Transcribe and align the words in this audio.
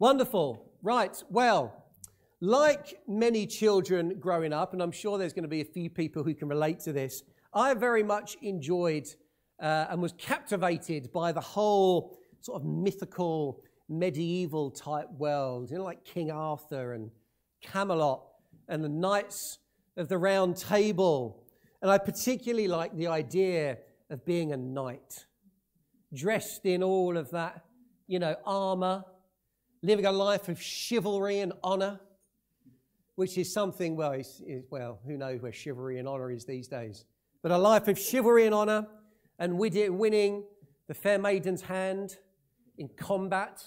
Wonderful. 0.00 0.64
Right. 0.82 1.22
Well, 1.28 1.84
like 2.40 3.02
many 3.06 3.46
children 3.46 4.18
growing 4.18 4.50
up, 4.50 4.72
and 4.72 4.82
I'm 4.82 4.92
sure 4.92 5.18
there's 5.18 5.34
going 5.34 5.42
to 5.42 5.48
be 5.48 5.60
a 5.60 5.64
few 5.66 5.90
people 5.90 6.24
who 6.24 6.32
can 6.34 6.48
relate 6.48 6.80
to 6.80 6.92
this, 6.94 7.22
I 7.52 7.74
very 7.74 8.02
much 8.02 8.38
enjoyed 8.40 9.06
uh, 9.60 9.88
and 9.90 10.00
was 10.00 10.14
captivated 10.16 11.12
by 11.12 11.32
the 11.32 11.40
whole 11.42 12.16
sort 12.40 12.62
of 12.62 12.66
mythical, 12.66 13.62
medieval 13.90 14.70
type 14.70 15.10
world, 15.18 15.70
you 15.70 15.76
know, 15.76 15.84
like 15.84 16.02
King 16.02 16.30
Arthur 16.30 16.94
and 16.94 17.10
Camelot 17.60 18.22
and 18.68 18.82
the 18.82 18.88
Knights 18.88 19.58
of 19.98 20.08
the 20.08 20.16
Round 20.16 20.56
Table. 20.56 21.44
And 21.82 21.90
I 21.90 21.98
particularly 21.98 22.68
like 22.68 22.96
the 22.96 23.08
idea 23.08 23.76
of 24.08 24.24
being 24.24 24.52
a 24.52 24.56
knight, 24.56 25.26
dressed 26.14 26.64
in 26.64 26.82
all 26.82 27.18
of 27.18 27.30
that, 27.32 27.66
you 28.06 28.18
know, 28.18 28.34
armor, 28.46 29.04
living 29.82 30.06
a 30.06 30.12
life 30.12 30.48
of 30.48 30.60
chivalry 30.60 31.40
and 31.40 31.52
honor, 31.62 32.00
which 33.14 33.38
is 33.38 33.52
something, 33.52 33.96
well, 33.96 34.12
is, 34.12 34.42
well, 34.70 34.98
who 35.06 35.16
knows 35.16 35.40
where 35.40 35.52
chivalry 35.52 35.98
and 35.98 36.08
honor 36.08 36.30
is 36.30 36.44
these 36.44 36.68
days. 36.68 37.04
But 37.42 37.52
a 37.52 37.58
life 37.58 37.88
of 37.88 37.98
chivalry 37.98 38.46
and 38.46 38.54
honor 38.54 38.86
and 39.38 39.58
winning 39.58 40.44
the 40.86 40.94
fair 40.94 41.18
maiden's 41.18 41.62
hand 41.62 42.18
in 42.76 42.88
combat. 42.88 43.64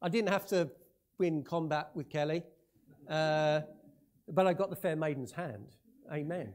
I 0.00 0.08
didn't 0.08 0.28
have 0.30 0.46
to 0.46 0.70
win 1.18 1.42
combat 1.42 1.90
with 1.94 2.08
Kelly, 2.08 2.44
uh, 3.08 3.60
but 4.28 4.46
I 4.46 4.52
got 4.52 4.70
the 4.70 4.76
fair 4.76 4.96
maiden's 4.96 5.32
hand. 5.32 5.76
Amen. 6.12 6.52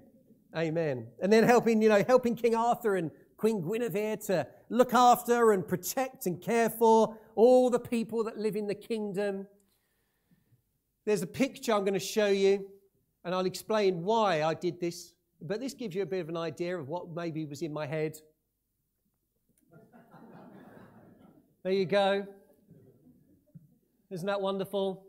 Amen. 0.55 1.07
And 1.21 1.31
then 1.31 1.43
helping, 1.43 1.81
you 1.81 1.89
know, 1.89 2.03
helping 2.07 2.35
King 2.35 2.55
Arthur 2.55 2.95
and 2.95 3.11
Queen 3.37 3.61
Guinevere 3.61 4.17
to 4.17 4.47
look 4.69 4.93
after 4.95 5.51
and 5.51 5.65
protect 5.65 6.25
and 6.25 6.41
care 6.41 6.69
for 6.69 7.15
all 7.35 7.69
the 7.69 7.79
people 7.79 8.23
that 8.23 8.37
live 8.37 8.55
in 8.55 8.65
the 8.65 8.75
kingdom. 8.75 9.47
There's 11.05 11.21
a 11.21 11.27
picture 11.27 11.71
I'm 11.71 11.81
going 11.81 11.93
to 11.93 11.99
show 11.99 12.27
you, 12.27 12.67
and 13.23 13.35
I'll 13.35 13.45
explain 13.45 14.03
why 14.03 14.43
I 14.43 14.55
did 14.55 14.79
this. 14.79 15.13
But 15.39 15.59
this 15.59 15.75
gives 15.75 15.95
you 15.95 16.01
a 16.01 16.05
bit 16.05 16.19
of 16.19 16.29
an 16.29 16.37
idea 16.37 16.77
of 16.77 16.89
what 16.89 17.15
maybe 17.15 17.45
was 17.45 17.61
in 17.61 17.71
my 17.71 17.85
head. 17.85 18.17
There 21.63 21.73
you 21.73 21.85
go. 21.85 22.25
Isn't 24.09 24.27
that 24.27 24.39
wonderful? 24.39 25.05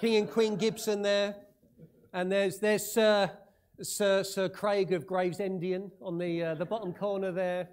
King 0.00 0.16
and 0.16 0.30
Queen 0.30 0.54
Gibson 0.54 1.02
there. 1.02 1.34
And 2.12 2.30
there's, 2.30 2.60
there's 2.60 2.84
Sir, 2.84 3.30
Sir, 3.82 4.22
Sir 4.22 4.48
Craig 4.48 4.92
of 4.92 5.06
Gravesendian 5.06 5.90
on 6.02 6.18
the, 6.18 6.42
uh, 6.42 6.54
the 6.54 6.66
bottom 6.66 6.92
corner 6.92 7.32
there. 7.32 7.68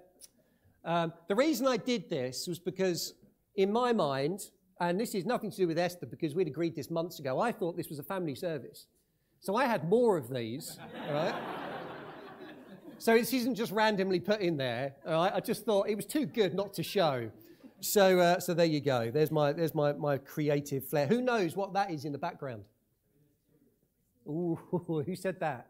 Um, 0.84 1.12
the 1.28 1.34
reason 1.34 1.66
I 1.66 1.76
did 1.76 2.08
this 2.08 2.46
was 2.46 2.58
because, 2.58 3.14
in 3.56 3.70
my 3.70 3.92
mind, 3.92 4.50
and 4.80 4.98
this 4.98 5.14
is 5.14 5.26
nothing 5.26 5.50
to 5.50 5.56
do 5.56 5.66
with 5.66 5.78
Esther 5.78 6.06
because 6.06 6.34
we'd 6.34 6.46
agreed 6.46 6.74
this 6.74 6.90
months 6.90 7.18
ago, 7.18 7.40
I 7.40 7.52
thought 7.52 7.76
this 7.76 7.88
was 7.88 7.98
a 7.98 8.02
family 8.02 8.34
service. 8.34 8.86
So 9.40 9.56
I 9.56 9.66
had 9.66 9.88
more 9.88 10.16
of 10.16 10.30
these, 10.30 10.78
right? 11.10 11.34
so 12.98 13.14
this 13.14 13.32
isn't 13.32 13.54
just 13.54 13.72
randomly 13.72 14.20
put 14.20 14.40
in 14.40 14.56
there. 14.56 14.94
Right? 15.04 15.32
I 15.34 15.40
just 15.40 15.64
thought 15.64 15.88
it 15.88 15.94
was 15.94 16.06
too 16.06 16.26
good 16.26 16.54
not 16.54 16.72
to 16.74 16.82
show. 16.82 17.30
So, 17.80 18.18
uh, 18.18 18.40
so 18.40 18.54
there 18.54 18.66
you 18.66 18.80
go. 18.80 19.10
There's 19.10 19.30
my, 19.30 19.52
there's 19.52 19.74
my, 19.74 19.92
my 19.92 20.18
creative 20.18 20.86
flair. 20.86 21.06
Who 21.06 21.20
knows 21.20 21.54
what 21.54 21.74
that 21.74 21.90
is 21.90 22.04
in 22.04 22.12
the 22.12 22.18
background? 22.18 22.64
Ooh, 24.26 24.58
who 25.06 25.14
said 25.14 25.38
that? 25.40 25.66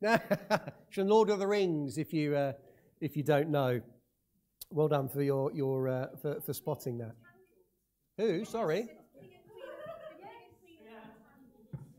from 0.90 1.08
Lord 1.08 1.30
of 1.30 1.38
the 1.38 1.46
Rings. 1.46 1.98
If 1.98 2.12
you, 2.12 2.36
uh, 2.36 2.52
if 3.00 3.16
you 3.16 3.22
don't 3.22 3.48
know, 3.48 3.80
well 4.70 4.88
done 4.88 5.08
for 5.08 5.22
your, 5.22 5.52
your 5.52 5.88
uh, 5.88 6.06
for, 6.20 6.40
for 6.40 6.52
spotting 6.52 6.98
that. 6.98 7.14
Who? 8.16 8.44
Sorry. 8.44 8.88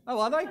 Oh, 0.06 0.18
are 0.18 0.30
they? 0.30 0.48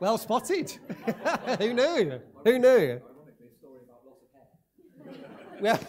Well 0.00 0.16
spotted. 0.16 0.70
Who 1.58 1.74
knew? 1.74 2.20
Who 2.44 2.58
knew? 2.58 3.00
Well, 5.60 5.80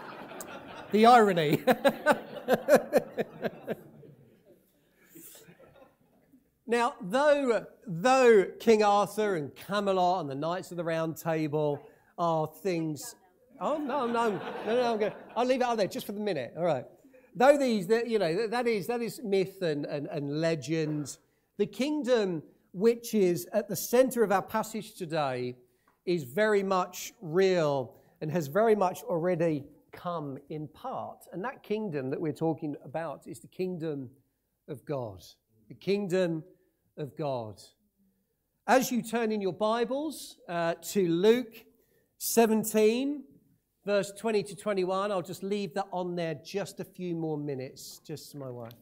the 0.92 1.06
irony. 1.06 1.62
Now, 6.68 6.94
though, 7.00 7.66
though 7.86 8.44
King 8.60 8.84
Arthur 8.84 9.36
and 9.36 9.54
Camelot 9.56 10.20
and 10.20 10.30
the 10.30 10.34
Knights 10.34 10.70
of 10.70 10.76
the 10.76 10.84
Round 10.84 11.16
Table 11.16 11.80
are 12.16 12.46
things. 12.46 13.16
Oh, 13.60 13.78
no, 13.78 14.06
no, 14.06 14.30
no, 14.30 14.40
no, 14.66 14.92
I'm 14.92 15.00
going 15.00 15.12
I'll 15.34 15.46
leave 15.46 15.62
it 15.62 15.64
out 15.64 15.78
there 15.78 15.88
just 15.88 16.06
for 16.06 16.12
the 16.12 16.20
minute. 16.20 16.52
All 16.56 16.64
right. 16.64 16.84
Though 17.34 17.58
these, 17.58 17.88
you 18.06 18.18
know, 18.18 18.46
that 18.48 18.66
is, 18.66 18.86
that 18.86 19.02
is 19.02 19.20
myth 19.24 19.62
and, 19.62 19.86
and, 19.86 20.06
and 20.08 20.40
legend, 20.40 21.16
the 21.56 21.66
kingdom 21.66 22.42
which 22.72 23.14
is 23.14 23.48
at 23.52 23.66
the 23.66 23.76
center 23.76 24.22
of 24.22 24.30
our 24.30 24.42
passage 24.42 24.94
today, 24.94 25.56
is 26.04 26.24
very 26.24 26.62
much 26.62 27.12
real 27.20 27.94
and 28.20 28.30
has 28.30 28.46
very 28.46 28.74
much 28.74 29.02
already 29.02 29.64
come 29.92 30.38
in 30.48 30.68
part. 30.68 31.18
And 31.32 31.44
that 31.44 31.62
kingdom 31.62 32.10
that 32.10 32.20
we're 32.20 32.32
talking 32.32 32.76
about 32.84 33.26
is 33.26 33.40
the 33.40 33.48
kingdom 33.48 34.10
of 34.68 34.84
God. 34.84 35.22
The 35.68 35.74
kingdom 35.74 36.44
of 36.98 37.16
God. 37.16 37.60
As 38.66 38.92
you 38.92 39.00
turn 39.02 39.32
in 39.32 39.40
your 39.40 39.52
Bibles 39.52 40.36
uh, 40.48 40.74
to 40.92 41.08
Luke 41.08 41.64
17, 42.18 43.22
verse 43.86 44.12
20 44.12 44.42
to 44.42 44.56
21, 44.56 45.10
I'll 45.10 45.22
just 45.22 45.42
leave 45.42 45.72
that 45.74 45.86
on 45.92 46.16
there 46.16 46.34
just 46.44 46.80
a 46.80 46.84
few 46.84 47.14
more 47.14 47.38
minutes, 47.38 48.00
just 48.06 48.34
my 48.34 48.50
wife. 48.50 48.72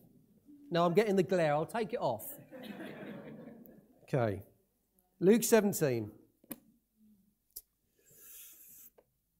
No, 0.70 0.84
I'm 0.84 0.94
getting 0.94 1.14
the 1.14 1.22
glare. 1.22 1.52
I'll 1.52 1.66
take 1.66 1.92
it 1.92 2.00
off. 2.00 2.34
Okay. 4.08 4.40
Luke 5.18 5.42
17. 5.42 6.12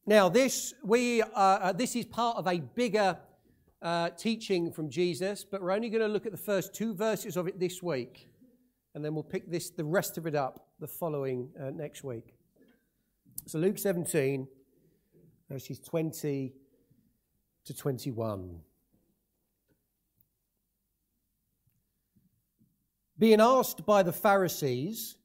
Now, 0.07 0.29
this, 0.29 0.75
we, 0.83 1.23
uh, 1.23 1.27
uh, 1.27 1.73
this 1.73 1.95
is 1.95 2.05
part 2.05 2.37
of 2.37 2.49
a 2.49 2.59
bigger 2.59 3.17
uh, 3.81 4.11
teaching 4.11 4.73
from 4.73 4.91
Jesus, 4.91 5.45
but 5.45 5.63
we're 5.63 5.71
only 5.71 5.89
going 5.89 6.03
to 6.03 6.09
look 6.09 6.27
at 6.27 6.33
the 6.33 6.39
first 6.39 6.75
two 6.75 6.95
verses 6.95 7.37
of 7.37 7.47
it 7.47 7.61
this 7.61 7.81
week, 7.81 8.29
and 8.97 9.05
then 9.05 9.15
we'll 9.15 9.23
pick 9.23 9.51
this, 9.51 9.69
the 9.69 9.85
rest 9.85 10.17
of 10.17 10.27
it 10.27 10.35
up 10.35 10.69
the 10.81 10.87
following 10.87 11.51
uh, 11.61 11.69
next 11.69 12.03
week. 12.03 12.35
So, 13.45 13.59
Luke 13.59 13.77
17, 13.77 14.49
verses 15.51 15.79
20 15.81 16.55
to 17.67 17.75
21. 17.77 18.59
Being 23.19 23.41
asked 23.43 23.85
by 23.85 24.03
the 24.03 24.15
Pharisees 24.15 25.17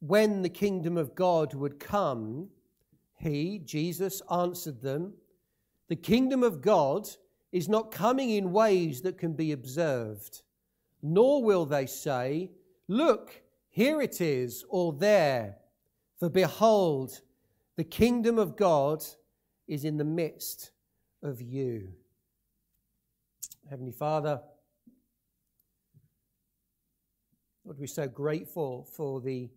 when 0.00 0.42
the 0.42 0.48
kingdom 0.48 0.96
of 0.96 1.14
God 1.14 1.54
would 1.54 1.78
come, 1.78 2.48
he, 3.14 3.60
Jesus, 3.64 4.22
answered 4.28 4.82
them 4.82 5.14
The 5.86 5.94
kingdom 5.94 6.42
of 6.42 6.60
God 6.60 7.08
is 7.52 7.68
not 7.68 7.92
coming 7.92 8.30
in 8.30 8.50
ways 8.50 9.02
that 9.02 9.18
can 9.18 9.34
be 9.34 9.52
observed, 9.52 10.42
nor 11.00 11.44
will 11.44 11.64
they 11.64 11.86
say, 11.86 12.50
Look, 12.90 13.42
here 13.68 14.02
it 14.02 14.20
is, 14.20 14.64
or 14.68 14.92
there. 14.92 15.58
For 16.18 16.28
behold, 16.28 17.20
the 17.76 17.84
kingdom 17.84 18.36
of 18.36 18.56
God 18.56 19.04
is 19.68 19.84
in 19.84 19.96
the 19.96 20.02
midst 20.02 20.72
of 21.22 21.40
you. 21.40 21.92
Heavenly 23.70 23.92
Father, 23.92 24.40
Lord, 27.64 27.78
we're 27.78 27.86
so 27.86 28.08
grateful 28.08 28.82
for 28.82 29.20
the 29.20 29.50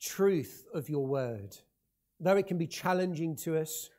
truth 0.00 0.66
of 0.74 0.88
your 0.88 1.06
word. 1.06 1.56
Though 2.18 2.36
it 2.36 2.48
can 2.48 2.58
be 2.58 2.66
challenging 2.66 3.36
to 3.44 3.58
us, 3.58 3.90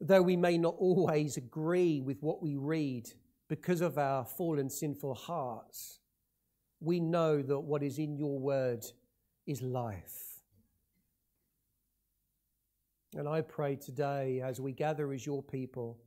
though 0.00 0.22
we 0.22 0.36
may 0.36 0.56
not 0.56 0.76
always 0.78 1.36
agree 1.36 2.00
with 2.00 2.22
what 2.22 2.40
we 2.40 2.54
read 2.54 3.10
because 3.48 3.80
of 3.80 3.98
our 3.98 4.24
fallen, 4.24 4.70
sinful 4.70 5.16
hearts, 5.16 5.98
we 6.84 7.00
know 7.00 7.42
that 7.42 7.58
what 7.58 7.82
is 7.82 7.98
in 7.98 8.16
your 8.16 8.38
word 8.38 8.84
is 9.46 9.62
life. 9.62 10.40
And 13.16 13.28
I 13.28 13.42
pray 13.42 13.76
today, 13.76 14.40
as 14.44 14.60
we 14.60 14.72
gather 14.72 15.12
as 15.12 15.24
your 15.24 15.42
people, 15.42 15.98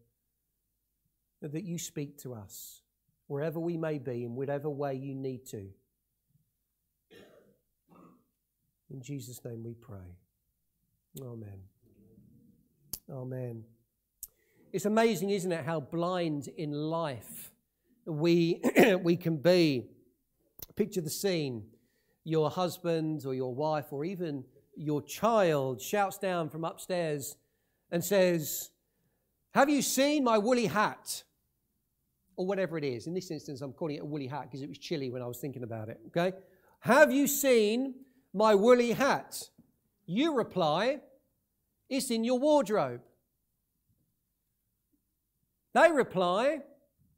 that 1.42 1.64
you 1.64 1.78
speak 1.78 2.18
to 2.20 2.34
us 2.34 2.82
wherever 3.28 3.60
we 3.60 3.78
may 3.78 3.98
be, 3.98 4.24
in 4.24 4.36
whatever 4.36 4.70
way 4.70 4.96
you 4.96 5.16
need 5.16 5.46
to. 5.48 5.68
In 8.90 9.02
Jesus' 9.02 9.44
name 9.44 9.64
we 9.64 9.74
pray. 9.74 10.18
Amen. 11.22 11.60
Amen. 13.12 13.64
It's 14.72 14.86
amazing, 14.86 15.30
isn't 15.30 15.52
it, 15.52 15.66
how 15.66 15.80
blind 15.80 16.50
in 16.58 16.72
life 16.72 17.52
we, 18.06 18.62
we 19.02 19.16
can 19.16 19.38
be. 19.38 19.88
Picture 20.78 21.02
the 21.02 21.10
scene 21.10 21.66
your 22.24 22.50
husband 22.50 23.26
or 23.26 23.34
your 23.34 23.54
wife 23.56 23.86
or 23.92 24.06
even 24.06 24.44
your 24.76 25.02
child 25.02 25.82
shouts 25.82 26.18
down 26.18 26.50
from 26.50 26.64
upstairs 26.64 27.36
and 27.92 28.04
says, 28.04 28.70
Have 29.54 29.70
you 29.70 29.82
seen 29.82 30.24
my 30.24 30.38
woolly 30.38 30.68
hat? 30.68 31.24
Or 32.36 32.46
whatever 32.46 32.78
it 32.78 32.84
is. 32.84 33.08
In 33.08 33.16
this 33.16 33.32
instance, 33.32 33.62
I'm 33.62 33.74
calling 33.74 33.96
it 33.96 34.04
a 34.04 34.06
woolly 34.06 34.28
hat 34.28 34.44
because 34.44 34.62
it 34.62 34.70
was 34.70 34.78
chilly 34.78 35.10
when 35.10 35.24
I 35.24 35.26
was 35.26 35.40
thinking 35.40 35.64
about 35.64 35.90
it. 35.90 36.00
Okay? 36.08 36.34
Have 36.82 37.12
you 37.12 37.26
seen 37.28 37.96
my 38.34 38.54
woolly 38.54 38.92
hat? 38.92 39.50
You 40.06 40.36
reply, 40.36 41.00
It's 41.90 42.12
in 42.12 42.24
your 42.24 42.38
wardrobe. 42.38 43.02
They 45.74 45.92
reply, 45.92 46.60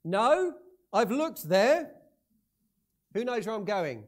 No, 0.06 0.54
I've 0.94 1.12
looked 1.12 1.50
there. 1.50 1.92
Who 3.14 3.24
knows 3.24 3.46
where 3.46 3.56
I'm 3.56 3.66
going? 3.66 4.04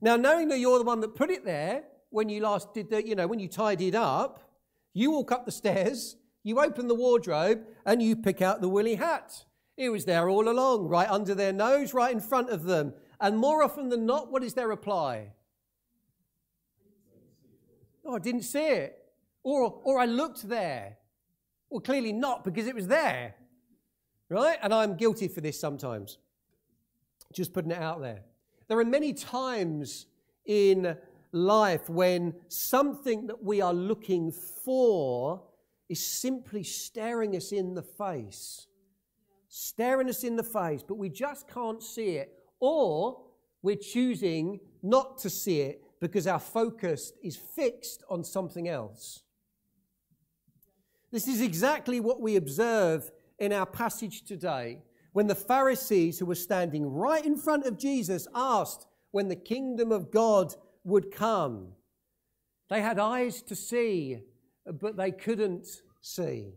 now, 0.00 0.16
knowing 0.16 0.48
that 0.48 0.58
you're 0.58 0.78
the 0.78 0.84
one 0.84 1.00
that 1.00 1.14
put 1.14 1.30
it 1.30 1.44
there 1.44 1.84
when 2.10 2.28
you 2.28 2.40
last 2.40 2.72
did 2.72 2.90
the, 2.90 3.06
you 3.06 3.14
know, 3.14 3.26
when 3.26 3.38
you 3.38 3.48
tidied 3.48 3.94
up, 3.94 4.50
you 4.94 5.10
walk 5.10 5.32
up 5.32 5.44
the 5.44 5.52
stairs, 5.52 6.16
you 6.42 6.58
open 6.60 6.88
the 6.88 6.94
wardrobe, 6.94 7.64
and 7.84 8.02
you 8.02 8.16
pick 8.16 8.40
out 8.40 8.60
the 8.60 8.68
woolly 8.68 8.94
hat. 8.94 9.44
It 9.76 9.90
was 9.90 10.06
there 10.06 10.28
all 10.30 10.48
along, 10.48 10.88
right 10.88 11.08
under 11.08 11.34
their 11.34 11.52
nose, 11.52 11.92
right 11.92 12.12
in 12.12 12.20
front 12.20 12.48
of 12.48 12.64
them. 12.64 12.94
And 13.20 13.36
more 13.36 13.62
often 13.62 13.90
than 13.90 14.06
not, 14.06 14.32
what 14.32 14.42
is 14.42 14.54
their 14.54 14.68
reply? 14.68 15.32
Oh, 18.04 18.14
I 18.16 18.18
didn't 18.18 18.42
see 18.42 18.66
it. 18.66 18.98
Or, 19.42 19.80
or 19.84 19.98
I 19.98 20.06
looked 20.06 20.48
there. 20.48 20.96
Well, 21.68 21.80
clearly 21.80 22.12
not, 22.12 22.44
because 22.44 22.66
it 22.66 22.74
was 22.74 22.86
there. 22.86 23.34
Right? 24.30 24.58
And 24.62 24.72
I'm 24.72 24.96
guilty 24.96 25.28
for 25.28 25.40
this 25.40 25.60
sometimes. 25.60 26.18
Just 27.32 27.52
putting 27.52 27.70
it 27.70 27.80
out 27.80 28.00
there. 28.00 28.22
There 28.68 28.78
are 28.78 28.84
many 28.84 29.12
times 29.12 30.06
in 30.44 30.96
life 31.32 31.88
when 31.88 32.34
something 32.48 33.26
that 33.26 33.42
we 33.42 33.60
are 33.60 33.74
looking 33.74 34.32
for 34.32 35.42
is 35.88 36.04
simply 36.04 36.62
staring 36.62 37.36
us 37.36 37.52
in 37.52 37.74
the 37.74 37.82
face. 37.82 38.66
Staring 39.48 40.08
us 40.08 40.24
in 40.24 40.36
the 40.36 40.42
face, 40.42 40.82
but 40.82 40.96
we 40.96 41.08
just 41.08 41.48
can't 41.48 41.82
see 41.82 42.16
it. 42.16 42.32
Or 42.58 43.22
we're 43.62 43.76
choosing 43.76 44.60
not 44.82 45.18
to 45.18 45.30
see 45.30 45.60
it 45.60 45.82
because 46.00 46.26
our 46.26 46.40
focus 46.40 47.12
is 47.22 47.36
fixed 47.36 48.02
on 48.08 48.24
something 48.24 48.68
else. 48.68 49.22
This 51.10 51.28
is 51.28 51.40
exactly 51.40 52.00
what 52.00 52.20
we 52.20 52.36
observe 52.36 53.10
in 53.38 53.52
our 53.52 53.66
passage 53.66 54.24
today 54.24 54.82
when 55.16 55.28
the 55.28 55.34
Pharisees 55.34 56.18
who 56.18 56.26
were 56.26 56.34
standing 56.34 56.92
right 56.92 57.24
in 57.24 57.38
front 57.38 57.64
of 57.64 57.78
Jesus 57.78 58.28
asked 58.34 58.86
when 59.12 59.28
the 59.28 59.34
kingdom 59.34 59.90
of 59.90 60.10
God 60.10 60.54
would 60.84 61.10
come. 61.10 61.68
They 62.68 62.82
had 62.82 62.98
eyes 62.98 63.40
to 63.44 63.56
see, 63.56 64.18
but 64.66 64.98
they 64.98 65.10
couldn't 65.10 65.66
see. 66.02 66.52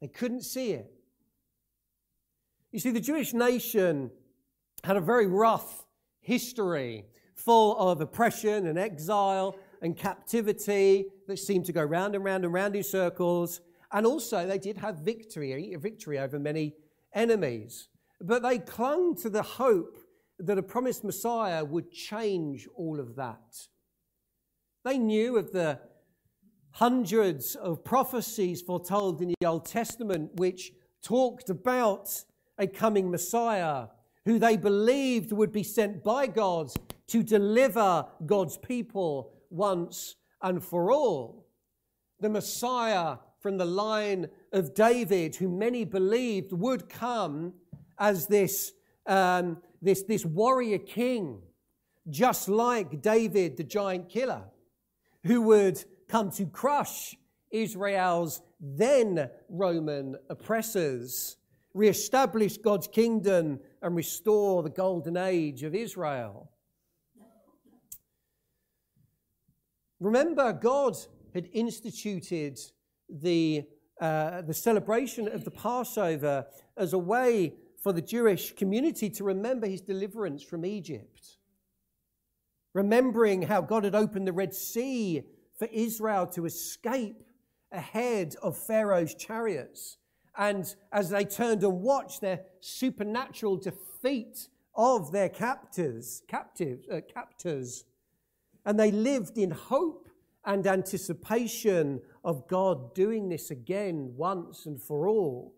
They 0.00 0.06
couldn't 0.06 0.42
see 0.42 0.74
it. 0.74 0.92
You 2.70 2.78
see, 2.78 2.92
the 2.92 3.00
Jewish 3.00 3.34
nation 3.34 4.12
had 4.84 4.96
a 4.96 5.00
very 5.00 5.26
rough 5.26 5.84
history, 6.20 7.06
full 7.34 7.76
of 7.76 8.00
oppression 8.00 8.68
and 8.68 8.78
exile 8.78 9.56
and 9.82 9.96
captivity 9.96 11.06
that 11.26 11.40
seemed 11.40 11.64
to 11.64 11.72
go 11.72 11.82
round 11.82 12.14
and 12.14 12.22
round 12.22 12.44
and 12.44 12.54
round 12.54 12.76
in 12.76 12.84
circles. 12.84 13.60
And 13.90 14.06
also, 14.06 14.46
they 14.46 14.58
did 14.58 14.76
have 14.76 14.98
victory, 14.98 15.74
victory 15.80 16.20
over 16.20 16.38
many 16.38 16.76
enemies. 17.14 17.88
But 18.20 18.42
they 18.42 18.58
clung 18.58 19.16
to 19.16 19.30
the 19.30 19.42
hope 19.42 19.98
that 20.38 20.58
a 20.58 20.62
promised 20.62 21.04
Messiah 21.04 21.64
would 21.64 21.90
change 21.90 22.68
all 22.74 23.00
of 23.00 23.16
that. 23.16 23.68
They 24.84 24.98
knew 24.98 25.36
of 25.36 25.52
the 25.52 25.78
hundreds 26.72 27.54
of 27.54 27.84
prophecies 27.84 28.62
foretold 28.62 29.20
in 29.20 29.28
the 29.28 29.46
Old 29.46 29.66
Testament 29.66 30.34
which 30.36 30.72
talked 31.02 31.50
about 31.50 32.24
a 32.58 32.66
coming 32.66 33.10
Messiah 33.10 33.86
who 34.24 34.38
they 34.38 34.56
believed 34.56 35.32
would 35.32 35.52
be 35.52 35.62
sent 35.62 36.02
by 36.02 36.26
God 36.26 36.70
to 37.08 37.22
deliver 37.22 38.06
God's 38.24 38.56
people 38.56 39.32
once 39.50 40.16
and 40.40 40.62
for 40.62 40.90
all. 40.92 41.46
The 42.20 42.30
Messiah 42.30 43.16
from 43.42 43.58
the 43.58 43.64
line 43.64 44.28
of 44.52 44.72
David, 44.72 45.34
who 45.36 45.48
many 45.48 45.84
believed 45.84 46.52
would 46.52 46.88
come 46.88 47.54
as 47.98 48.28
this, 48.28 48.72
um, 49.06 49.58
this, 49.82 50.04
this 50.04 50.24
warrior 50.24 50.78
king, 50.78 51.42
just 52.08 52.48
like 52.48 53.02
David, 53.02 53.56
the 53.56 53.64
giant 53.64 54.08
killer, 54.08 54.44
who 55.24 55.42
would 55.42 55.84
come 56.08 56.30
to 56.30 56.46
crush 56.46 57.16
Israel's 57.50 58.42
then 58.60 59.28
Roman 59.48 60.16
oppressors, 60.30 61.36
re-establish 61.74 62.58
God's 62.58 62.86
kingdom, 62.86 63.58
and 63.82 63.96
restore 63.96 64.62
the 64.62 64.70
golden 64.70 65.16
age 65.16 65.64
of 65.64 65.74
Israel. 65.74 66.48
Remember, 69.98 70.52
God 70.52 70.96
had 71.34 71.48
instituted 71.52 72.60
the, 73.12 73.64
uh, 74.00 74.42
the 74.42 74.54
celebration 74.54 75.28
of 75.28 75.44
the 75.44 75.50
Passover 75.50 76.46
as 76.76 76.92
a 76.92 76.98
way 76.98 77.54
for 77.82 77.92
the 77.92 78.00
Jewish 78.00 78.54
community 78.54 79.10
to 79.10 79.24
remember 79.24 79.66
his 79.66 79.80
deliverance 79.80 80.42
from 80.42 80.64
Egypt. 80.64 81.38
Remembering 82.74 83.42
how 83.42 83.60
God 83.60 83.84
had 83.84 83.94
opened 83.94 84.26
the 84.26 84.32
Red 84.32 84.54
Sea 84.54 85.22
for 85.58 85.68
Israel 85.70 86.26
to 86.28 86.46
escape 86.46 87.22
ahead 87.70 88.34
of 88.42 88.56
Pharaoh's 88.56 89.14
chariots. 89.14 89.98
And 90.36 90.74
as 90.92 91.10
they 91.10 91.24
turned 91.24 91.62
and 91.62 91.82
watched 91.82 92.20
their 92.20 92.40
supernatural 92.60 93.56
defeat 93.56 94.48
of 94.74 95.12
their 95.12 95.28
captors, 95.28 96.22
captives, 96.28 96.86
uh, 96.90 97.00
captors, 97.12 97.84
and 98.64 98.78
they 98.78 98.90
lived 98.90 99.36
in 99.36 99.50
hope 99.50 100.08
and 100.44 100.66
anticipation 100.66 102.00
of 102.24 102.48
God 102.48 102.94
doing 102.94 103.28
this 103.28 103.50
again 103.50 104.12
once 104.16 104.66
and 104.66 104.80
for 104.80 105.08
all. 105.08 105.54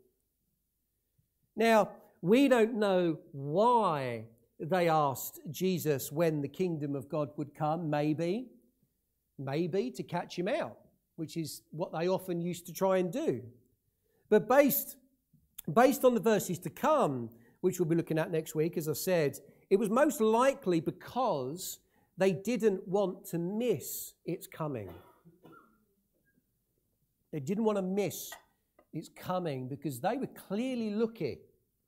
Now, 1.56 1.90
we 2.20 2.48
don't 2.48 2.75
know 2.75 3.19
why 3.32 4.25
they 4.58 4.88
asked 4.88 5.40
Jesus 5.50 6.10
when 6.10 6.40
the 6.40 6.48
kingdom 6.48 6.94
of 6.94 7.08
God 7.08 7.31
would 7.36 7.54
come. 7.54 7.90
Maybe, 7.90 8.46
maybe 9.38 9.90
to 9.92 10.02
catch 10.02 10.38
him 10.38 10.48
out, 10.48 10.78
which 11.16 11.36
is 11.36 11.62
what 11.70 11.93
they 11.93 12.08
often 12.08 12.41
used 12.41 12.67
to 12.67 12.72
try 12.72 12.98
and 12.98 13.12
do. 13.12 13.43
But 14.29 14.48
based, 14.48 14.96
based 15.72 16.05
on 16.05 16.14
the 16.14 16.20
verses 16.20 16.58
to 16.60 16.70
come, 16.70 17.31
which 17.60 17.79
we'll 17.79 17.88
be 17.88 17.96
looking 17.96 18.19
at 18.19 18.31
next 18.31 18.55
week, 18.55 18.76
as 18.76 18.88
I 18.88 18.94
said, 18.94 19.38
it 19.70 19.79
was 19.79 19.91
most 19.91 20.20
likely 20.20 20.81
because 20.81 21.79
they 22.16 22.32
didn't 22.32 22.86
want 22.86 23.24
to 23.26 23.38
miss 23.38 24.14
its 24.24 24.46
coming. 24.46 24.90
They 27.32 27.40
didn't 27.40 27.64
want 27.64 27.78
to 27.78 27.82
miss 27.82 28.32
its 28.92 29.08
coming 29.08 29.68
because 29.68 30.00
they 30.00 30.16
were 30.16 30.28
clearly 30.28 30.90
looking 30.90 31.38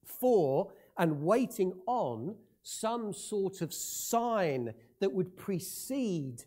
for 0.05 0.73
and 0.99 1.23
waiting 1.23 1.73
on 1.87 2.35
some 2.63 3.13
sort 3.13 3.61
of 3.61 3.73
sign 3.73 4.75
that 4.99 5.13
would 5.13 5.37
precede 5.37 6.43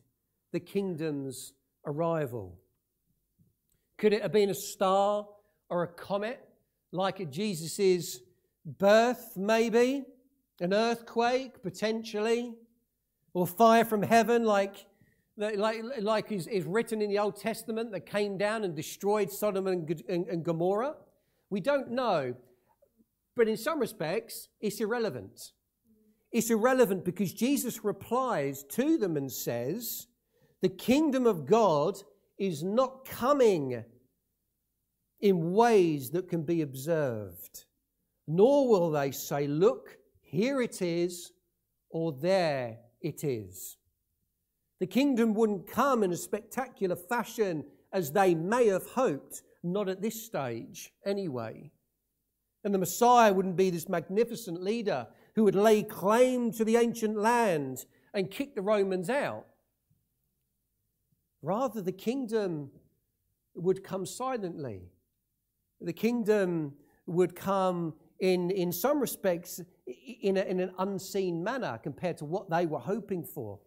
the 0.52 0.60
kingdom's 0.60 1.54
arrival. 1.86 2.60
Could 3.98 4.14
it 4.14 4.22
have 4.22 4.34
been 4.34 4.50
a 4.50 4.56
star 4.56 5.28
or 5.70 5.84
a 5.84 5.88
comet 5.88 6.46
like 6.92 7.22
at 7.22 7.32
Jesus' 7.32 8.20
birth, 8.66 9.38
maybe? 9.38 10.04
An 10.60 10.74
earthquake, 10.74 11.62
potentially? 11.64 12.56
Or 13.40 13.48
fire 13.48 13.86
from 13.86 14.04
heaven 14.04 14.44
like 14.44 14.86
like, 15.38 15.82
like 16.02 16.30
is, 16.30 16.46
is 16.48 16.66
written 16.66 17.02
in 17.02 17.10
the 17.10 17.20
Old 17.20 17.40
Testament 17.40 17.90
that 17.94 18.02
came 18.06 18.38
down 18.38 18.66
and 18.66 18.76
destroyed 18.76 19.32
Sodom 19.32 19.68
and, 19.68 20.04
and, 20.10 20.28
and 20.28 20.44
Gomorrah? 20.44 20.96
We 21.50 21.62
don't 21.62 21.90
know. 21.92 22.36
But 23.38 23.48
in 23.48 23.56
some 23.56 23.80
respects, 23.80 24.50
it's 24.60 24.82
irrelevant. 24.82 25.54
It's 26.34 26.50
irrelevant 26.50 27.06
because 27.06 27.32
Jesus 27.32 27.86
replies 27.86 28.64
to 28.72 28.98
them 28.98 29.16
and 29.16 29.32
says, 29.32 30.08
The 30.62 30.68
kingdom 30.68 31.26
of 31.26 31.46
God 31.46 31.98
is 32.38 32.62
not 32.62 33.06
coming 33.06 33.86
in 35.22 35.54
ways 35.54 36.10
that 36.10 36.28
can 36.28 36.44
be 36.44 36.62
observed, 36.62 37.64
nor 38.28 38.68
will 38.68 38.92
they 38.92 39.12
say, 39.12 39.48
Look, 39.48 39.98
here 40.20 40.62
it 40.62 40.82
is, 40.82 41.32
or 41.90 42.12
there 42.12 42.80
it 43.02 43.24
is. 43.24 43.78
The 44.80 44.88
kingdom 44.88 45.34
wouldn't 45.34 45.68
come 45.68 46.04
in 46.04 46.12
a 46.12 46.18
spectacular 46.18 46.96
fashion 46.96 47.66
as 47.92 48.12
they 48.12 48.36
may 48.36 48.68
have 48.68 48.88
hoped, 48.92 49.42
not 49.64 49.90
at 49.90 50.02
this 50.02 50.24
stage 50.24 50.94
anyway. 51.06 51.72
And 52.64 52.74
the 52.74 52.80
Messiah 52.80 53.34
wouldn't 53.34 53.56
be 53.56 53.70
this 53.70 53.90
magnificent 53.90 54.62
leader 54.62 55.08
who 55.36 55.44
would 55.44 55.56
lay 55.56 55.84
claim 55.84 56.52
to 56.54 56.66
the 56.66 56.78
ancient 56.78 57.18
land 57.18 57.86
and 58.14 58.32
kick 58.32 58.56
the 58.56 58.62
Romans 58.62 59.10
out. 59.10 59.46
Rather, 61.42 61.82
the 61.82 61.92
kingdom 61.92 62.70
would 63.56 63.84
come 63.84 64.06
silently. 64.06 64.92
The 65.80 65.94
kingdom 65.94 66.74
would 67.06 67.36
come 67.36 67.94
in, 68.20 68.52
in 68.52 68.72
some 68.72 69.00
respects 69.00 69.62
in, 70.22 70.38
a, 70.38 70.42
in 70.42 70.60
an 70.60 70.72
unseen 70.80 71.44
manner 71.44 71.80
compared 71.82 72.18
to 72.18 72.26
what 72.26 72.50
they 72.50 72.66
were 72.66 72.80
hoping 72.80 73.24
for. 73.24 73.60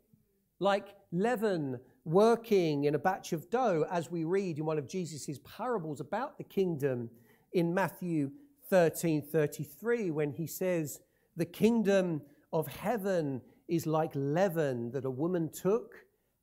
Like 0.58 0.94
leaven 1.10 1.80
working 2.04 2.84
in 2.84 2.94
a 2.94 2.98
batch 2.98 3.32
of 3.32 3.50
dough, 3.50 3.86
as 3.90 4.10
we 4.10 4.24
read 4.24 4.58
in 4.58 4.64
one 4.64 4.78
of 4.78 4.88
Jesus' 4.88 5.38
parables 5.44 6.00
about 6.00 6.38
the 6.38 6.44
kingdom 6.44 7.10
in 7.52 7.74
Matthew 7.74 8.30
13 8.68 9.22
33, 9.22 10.10
when 10.10 10.32
he 10.32 10.46
says, 10.46 11.00
The 11.36 11.44
kingdom 11.44 12.22
of 12.52 12.66
heaven 12.66 13.40
is 13.68 13.86
like 13.86 14.12
leaven 14.14 14.90
that 14.92 15.04
a 15.04 15.10
woman 15.10 15.48
took 15.50 15.94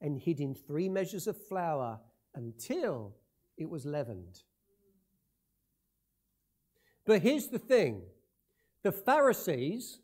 and 0.01 0.17
hid 0.17 0.39
in 0.39 0.55
three 0.55 0.89
measures 0.89 1.27
of 1.27 1.37
flour 1.47 1.99
until 2.35 3.15
it 3.57 3.69
was 3.69 3.85
leavened. 3.85 4.41
But 7.09 7.23
here's 7.23 7.47
the 7.47 7.57
thing. 7.57 8.03
The 8.83 8.91
Pharisees 8.91 9.97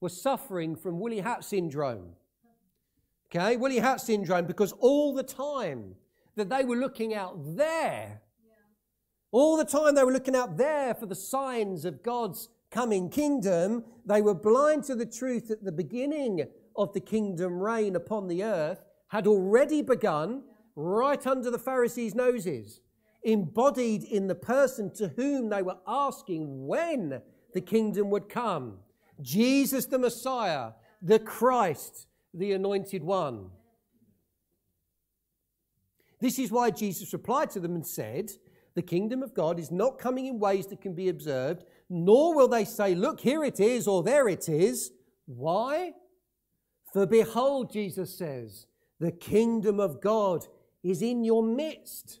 were 0.00 0.08
suffering 0.08 0.76
from 0.76 1.00
woolly 1.00 1.18
hat 1.18 1.42
syndrome. 1.42 2.10
Okay, 3.26 3.56
woolly 3.56 3.80
hat 3.80 4.00
syndrome 4.00 4.46
because 4.46 4.70
all 4.78 5.12
the 5.12 5.24
time 5.24 5.96
that 6.36 6.48
they 6.48 6.62
were 6.62 6.76
looking 6.76 7.14
out 7.14 7.36
there, 7.56 8.20
all 9.32 9.56
the 9.56 9.64
time 9.64 9.96
they 9.96 10.04
were 10.04 10.12
looking 10.12 10.36
out 10.36 10.56
there 10.56 10.94
for 10.94 11.06
the 11.06 11.16
signs 11.16 11.84
of 11.84 12.04
God's 12.04 12.48
coming 12.70 13.10
kingdom, 13.10 13.82
they 14.04 14.22
were 14.22 14.32
blind 14.32 14.84
to 14.84 14.94
the 14.94 15.04
truth 15.04 15.48
that 15.48 15.64
the 15.64 15.72
beginning 15.72 16.46
of 16.76 16.92
the 16.92 17.00
kingdom 17.00 17.58
reign 17.58 17.96
upon 17.96 18.28
the 18.28 18.44
earth 18.44 18.84
had 19.08 19.26
already 19.26 19.82
begun 19.82 20.44
right 20.76 21.26
under 21.26 21.50
the 21.50 21.58
Pharisees' 21.58 22.14
noses, 22.14 22.82
embodied 23.26 24.04
in 24.04 24.26
the 24.26 24.34
person 24.34 24.90
to 24.94 25.08
whom 25.08 25.50
they 25.50 25.62
were 25.62 25.76
asking 25.86 26.66
when 26.66 27.20
the 27.52 27.60
kingdom 27.60 28.08
would 28.10 28.28
come. 28.28 28.78
Jesus 29.20 29.86
the 29.86 29.98
Messiah, 29.98 30.72
the 31.02 31.18
Christ, 31.18 32.06
the 32.32 32.52
anointed 32.52 33.02
one. 33.02 33.50
This 36.20 36.38
is 36.38 36.50
why 36.50 36.70
Jesus 36.70 37.12
replied 37.12 37.50
to 37.50 37.60
them 37.60 37.74
and 37.74 37.86
said, 37.86 38.30
The 38.74 38.82
kingdom 38.82 39.22
of 39.22 39.34
God 39.34 39.58
is 39.58 39.70
not 39.70 39.98
coming 39.98 40.26
in 40.26 40.38
ways 40.38 40.66
that 40.68 40.80
can 40.80 40.94
be 40.94 41.08
observed, 41.08 41.64
nor 41.90 42.34
will 42.34 42.48
they 42.48 42.64
say, 42.64 42.94
Look, 42.94 43.20
here 43.20 43.44
it 43.44 43.60
is, 43.60 43.86
or 43.86 44.02
there 44.02 44.28
it 44.28 44.48
is. 44.48 44.92
Why? 45.26 45.92
For 46.92 47.06
behold, 47.06 47.72
Jesus 47.72 48.16
says, 48.16 48.66
the 48.98 49.12
kingdom 49.12 49.78
of 49.78 50.00
God 50.00 50.46
is 50.82 51.02
in 51.02 51.24
your 51.24 51.42
midst. 51.42 52.20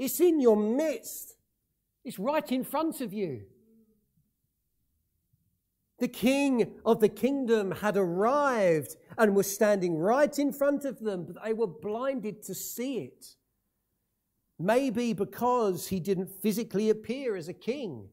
It's 0.00 0.18
in 0.18 0.40
your 0.40 0.56
midst. 0.56 1.36
It's 2.06 2.18
right 2.18 2.50
in 2.50 2.64
front 2.64 3.02
of 3.02 3.12
you. 3.12 3.42
The 5.98 6.08
king 6.08 6.72
of 6.86 7.00
the 7.00 7.10
kingdom 7.10 7.70
had 7.70 7.98
arrived 7.98 8.96
and 9.18 9.36
was 9.36 9.52
standing 9.52 9.98
right 9.98 10.38
in 10.38 10.54
front 10.54 10.86
of 10.86 11.00
them, 11.00 11.26
but 11.26 11.44
they 11.44 11.52
were 11.52 11.66
blinded 11.66 12.42
to 12.44 12.54
see 12.54 13.00
it. 13.00 13.26
Maybe 14.58 15.12
because 15.12 15.88
he 15.88 16.00
didn't 16.00 16.30
physically 16.30 16.88
appear 16.88 17.36
as 17.36 17.48
a 17.48 17.52
king, 17.52 18.08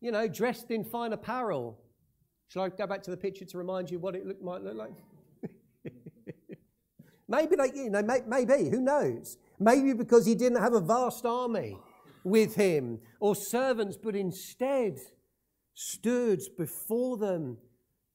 you 0.00 0.10
know, 0.10 0.26
dressed 0.28 0.70
in 0.70 0.82
fine 0.82 1.12
apparel. 1.12 1.78
Shall 2.48 2.62
I 2.62 2.70
go 2.70 2.86
back 2.86 3.02
to 3.02 3.10
the 3.10 3.18
picture 3.18 3.44
to 3.44 3.58
remind 3.58 3.90
you 3.90 3.98
what 3.98 4.14
it 4.16 4.26
look, 4.26 4.42
might 4.42 4.62
look 4.62 4.76
like? 4.76 4.94
maybe 7.28 7.54
they, 7.54 7.70
you 7.74 7.90
know, 7.90 8.02
may, 8.02 8.22
maybe, 8.26 8.70
who 8.70 8.80
knows? 8.80 9.36
Maybe 9.58 9.92
because 9.92 10.26
he 10.26 10.34
didn't 10.34 10.60
have 10.60 10.74
a 10.74 10.80
vast 10.80 11.26
army 11.26 11.78
with 12.24 12.54
him 12.54 13.00
or 13.20 13.34
servants, 13.34 13.96
but 13.96 14.14
instead, 14.14 14.98
stood 15.74 16.40
before 16.56 17.16
them 17.16 17.56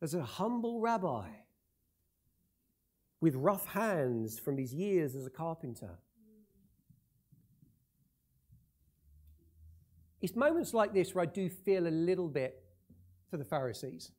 as 0.01 0.13
a 0.13 0.21
humble 0.21 0.81
rabbi 0.81 1.27
with 3.21 3.35
rough 3.35 3.65
hands 3.67 4.38
from 4.38 4.57
his 4.57 4.73
years 4.73 5.15
as 5.15 5.25
a 5.25 5.29
carpenter. 5.29 5.97
It's 10.21 10.35
moments 10.35 10.73
like 10.73 10.93
this 10.93 11.15
where 11.15 11.23
I 11.23 11.25
do 11.25 11.50
feel 11.50 11.88
a 11.88 11.89
little 11.89 12.27
bit 12.27 12.62
for 13.29 13.38
the 13.38 13.45
Pharisees. 13.45 14.12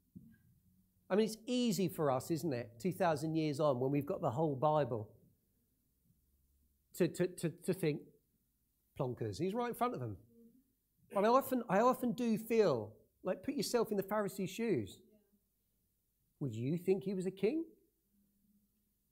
I 1.10 1.16
mean, 1.16 1.26
it's 1.26 1.36
easy 1.46 1.88
for 1.88 2.10
us, 2.10 2.30
isn't 2.30 2.52
it, 2.52 2.70
2,000 2.78 3.34
years 3.34 3.60
on, 3.60 3.78
when 3.78 3.90
we've 3.90 4.06
got 4.06 4.22
the 4.22 4.30
whole 4.30 4.56
Bible, 4.56 5.10
to, 6.96 7.08
to, 7.08 7.26
to, 7.26 7.48
to 7.48 7.74
think, 7.74 8.00
plonkers, 8.98 9.38
he's 9.38 9.54
right 9.54 9.68
in 9.68 9.74
front 9.74 9.94
of 9.94 10.00
them. 10.00 10.16
But 11.12 11.24
I 11.24 11.28
often, 11.28 11.62
I 11.68 11.80
often 11.80 12.12
do 12.12 12.38
feel 12.38 12.92
like, 13.22 13.42
put 13.42 13.54
yourself 13.54 13.90
in 13.90 13.96
the 13.96 14.02
Pharisee's 14.02 14.50
shoes. 14.50 15.00
Would 16.40 16.54
you 16.54 16.76
think 16.76 17.04
he 17.04 17.14
was 17.14 17.26
a 17.26 17.30
king? 17.30 17.64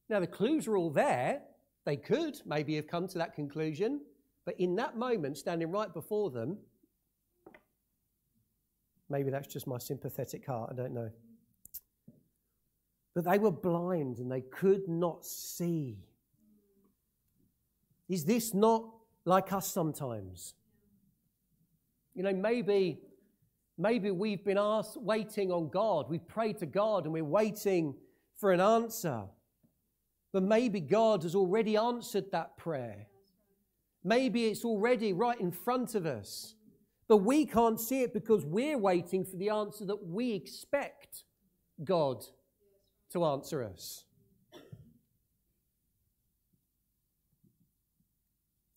Now, 0.08 0.20
the 0.20 0.26
clues 0.26 0.68
are 0.68 0.76
all 0.76 0.90
there. 0.90 1.40
They 1.86 1.96
could 1.96 2.40
maybe 2.44 2.76
have 2.76 2.86
come 2.86 3.08
to 3.08 3.18
that 3.18 3.34
conclusion. 3.34 4.00
But 4.44 4.58
in 4.58 4.76
that 4.76 4.96
moment, 4.96 5.38
standing 5.38 5.70
right 5.70 5.92
before 5.92 6.30
them, 6.30 6.58
maybe 9.08 9.30
that's 9.30 9.46
just 9.46 9.66
my 9.66 9.78
sympathetic 9.78 10.46
heart, 10.46 10.70
I 10.72 10.74
don't 10.74 10.92
know. 10.92 11.10
But 13.14 13.24
they 13.24 13.38
were 13.38 13.52
blind 13.52 14.18
and 14.18 14.30
they 14.30 14.40
could 14.40 14.88
not 14.88 15.24
see. 15.24 15.98
Is 18.12 18.24
this 18.24 18.54
not 18.54 18.88
like 19.24 19.52
us 19.52 19.66
sometimes? 19.66 20.54
You 22.14 22.22
know, 22.22 22.32
maybe 22.32 23.00
Maybe 23.78 24.10
we've 24.10 24.44
been 24.44 24.58
asked, 24.58 24.96
waiting 24.96 25.50
on 25.50 25.68
God. 25.68 26.08
We've 26.08 26.26
prayed 26.26 26.58
to 26.58 26.66
God 26.66 27.04
and 27.04 27.12
we're 27.12 27.24
waiting 27.24 27.96
for 28.36 28.52
an 28.52 28.60
answer. 28.60 29.24
But 30.32 30.42
maybe 30.42 30.80
God 30.80 31.22
has 31.22 31.34
already 31.34 31.76
answered 31.76 32.26
that 32.32 32.56
prayer. 32.56 33.06
Maybe 34.04 34.46
it's 34.46 34.64
already 34.64 35.12
right 35.12 35.40
in 35.40 35.50
front 35.50 35.94
of 35.94 36.06
us. 36.06 36.54
But 37.08 37.18
we 37.18 37.44
can't 37.44 37.80
see 37.80 38.02
it 38.02 38.12
because 38.12 38.44
we're 38.44 38.78
waiting 38.78 39.24
for 39.24 39.36
the 39.36 39.50
answer 39.50 39.84
that 39.86 40.06
we 40.06 40.32
expect 40.32 41.24
God 41.82 42.24
to 43.10 43.24
answer 43.24 43.62
us. 43.64 44.04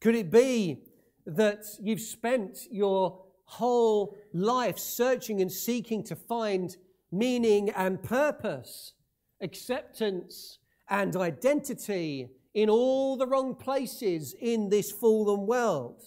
Could 0.06 0.14
it 0.14 0.30
be 0.30 0.84
that 1.26 1.66
you've 1.82 2.00
spent 2.00 2.68
your 2.70 3.24
whole 3.46 4.16
life 4.34 4.78
searching 4.78 5.42
and 5.42 5.52
seeking 5.52 6.04
to 6.04 6.16
find 6.16 6.78
meaning 7.12 7.72
and 7.72 8.04
purpose, 8.04 8.94
acceptance 9.42 10.60
and 10.92 11.16
identity 11.16 12.30
in 12.54 12.70
all 12.70 13.18
the 13.18 13.26
wrong 13.26 13.56
places 13.56 14.36
in 14.40 14.70
this 14.70 14.92
fallen 14.92 15.48
world. 15.48 16.04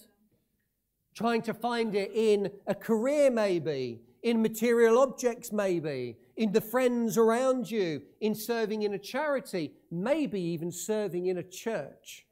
Trying 1.13 1.41
to 1.41 1.53
find 1.53 1.93
it 1.93 2.11
in 2.15 2.51
a 2.67 2.75
career, 2.75 3.29
maybe, 3.29 3.99
in 4.23 4.41
material 4.41 4.97
objects, 4.97 5.51
maybe, 5.51 6.15
in 6.37 6.53
the 6.53 6.61
friends 6.61 7.17
around 7.17 7.69
you, 7.69 8.03
in 8.21 8.33
serving 8.33 8.83
in 8.83 8.93
a 8.93 8.97
charity, 8.97 9.73
maybe 9.91 10.39
even 10.39 10.71
serving 10.71 11.25
in 11.25 11.39
a 11.39 11.43
church. 11.43 12.25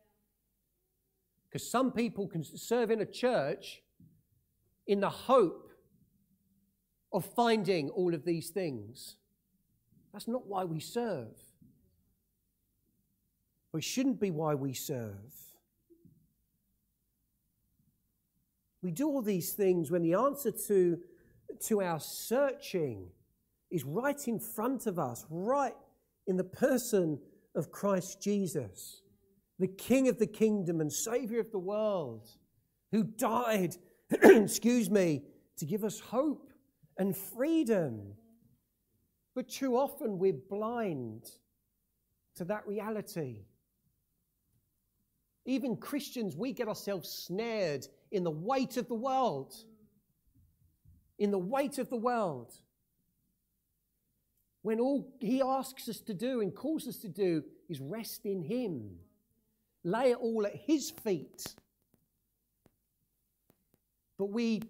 Because 1.50 1.70
some 1.70 1.92
people 1.92 2.28
can 2.28 2.44
serve 2.44 2.92
in 2.92 3.02
a 3.02 3.06
church 3.06 3.82
in 4.86 5.00
the 5.00 5.10
hope 5.10 5.72
of 7.14 7.26
finding 7.26 7.90
all 7.90 8.14
of 8.14 8.26
these 8.26 8.50
things. 8.50 9.16
That's 10.12 10.28
not 10.28 10.48
why 10.48 10.64
we 10.64 10.80
serve. 10.80 11.36
It 13.74 13.84
shouldn't 13.84 14.20
be 14.20 14.32
why 14.32 14.56
we 14.56 14.74
serve. 14.74 15.34
We 18.82 18.92
do 18.92 19.08
all 19.08 19.22
these 19.22 19.54
things 19.54 19.92
when 19.92 20.02
the 20.02 20.16
answer 20.16 20.52
to, 20.52 20.98
to 21.66 21.82
our 21.82 22.00
searching 22.00 23.10
is 23.70 23.84
right 23.84 24.28
in 24.28 24.40
front 24.40 24.88
of 24.88 24.98
us, 24.98 25.26
right 25.30 25.76
in 26.26 26.38
the 26.38 26.44
person 26.44 27.20
of 27.54 27.72
Christ 27.72 28.22
Jesus, 28.22 29.02
the 29.60 29.68
King 29.68 30.08
of 30.08 30.20
the 30.20 30.28
kingdom 30.28 30.82
and 30.82 30.92
Savior 30.92 31.40
of 31.40 31.52
the 31.52 31.60
world, 31.60 32.28
who 32.92 33.04
died 33.04 33.76
excuse 34.24 34.90
me, 34.90 35.24
to 35.58 35.66
give 35.66 35.84
us 35.84 36.00
hope 36.00 36.52
and 36.98 37.16
freedom. 37.16 38.14
But 39.36 39.50
too 39.50 39.78
often 39.78 40.18
we're 40.18 40.34
blind 40.34 41.26
to 42.36 42.46
that 42.46 42.68
reality. 42.68 43.46
Even 45.46 45.78
Christians, 45.78 46.36
we 46.36 46.52
get 46.54 46.68
ourselves 46.68 47.10
snared 47.10 47.88
in 48.12 48.24
the 48.24 48.32
weight 48.32 48.78
of 48.78 48.88
the 48.88 48.96
world. 48.96 49.54
In 51.20 51.32
the 51.32 51.38
weight 51.40 51.78
of 51.78 51.90
the 51.90 51.98
world. 51.98 52.54
When 54.62 54.80
all 54.80 55.16
he 55.20 55.42
asks 55.42 55.88
us 55.88 56.00
to 56.02 56.14
do 56.14 56.42
and 56.42 56.54
calls 56.54 56.88
us 56.88 56.98
to 56.98 57.08
do 57.08 57.44
is 57.70 57.80
rest 57.80 58.26
in 58.26 58.42
him 58.42 58.98
lay 59.84 60.12
it 60.12 60.18
all 60.18 60.46
at 60.46 60.56
His 60.56 60.90
feet. 60.90 61.56
But 64.18 64.28
we, 64.32 64.62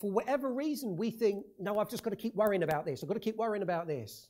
for 0.00 0.10
whatever 0.10 0.52
reason, 0.52 0.96
we 0.96 1.10
think, 1.10 1.44
no, 1.58 1.78
I've 1.78 1.88
just 1.88 2.02
got 2.02 2.10
to 2.10 2.16
keep 2.16 2.34
worrying 2.34 2.62
about 2.62 2.84
this. 2.84 3.02
I've 3.02 3.08
got 3.08 3.14
to 3.14 3.20
keep 3.20 3.36
worrying 3.36 3.62
about 3.62 3.86
this. 3.86 4.28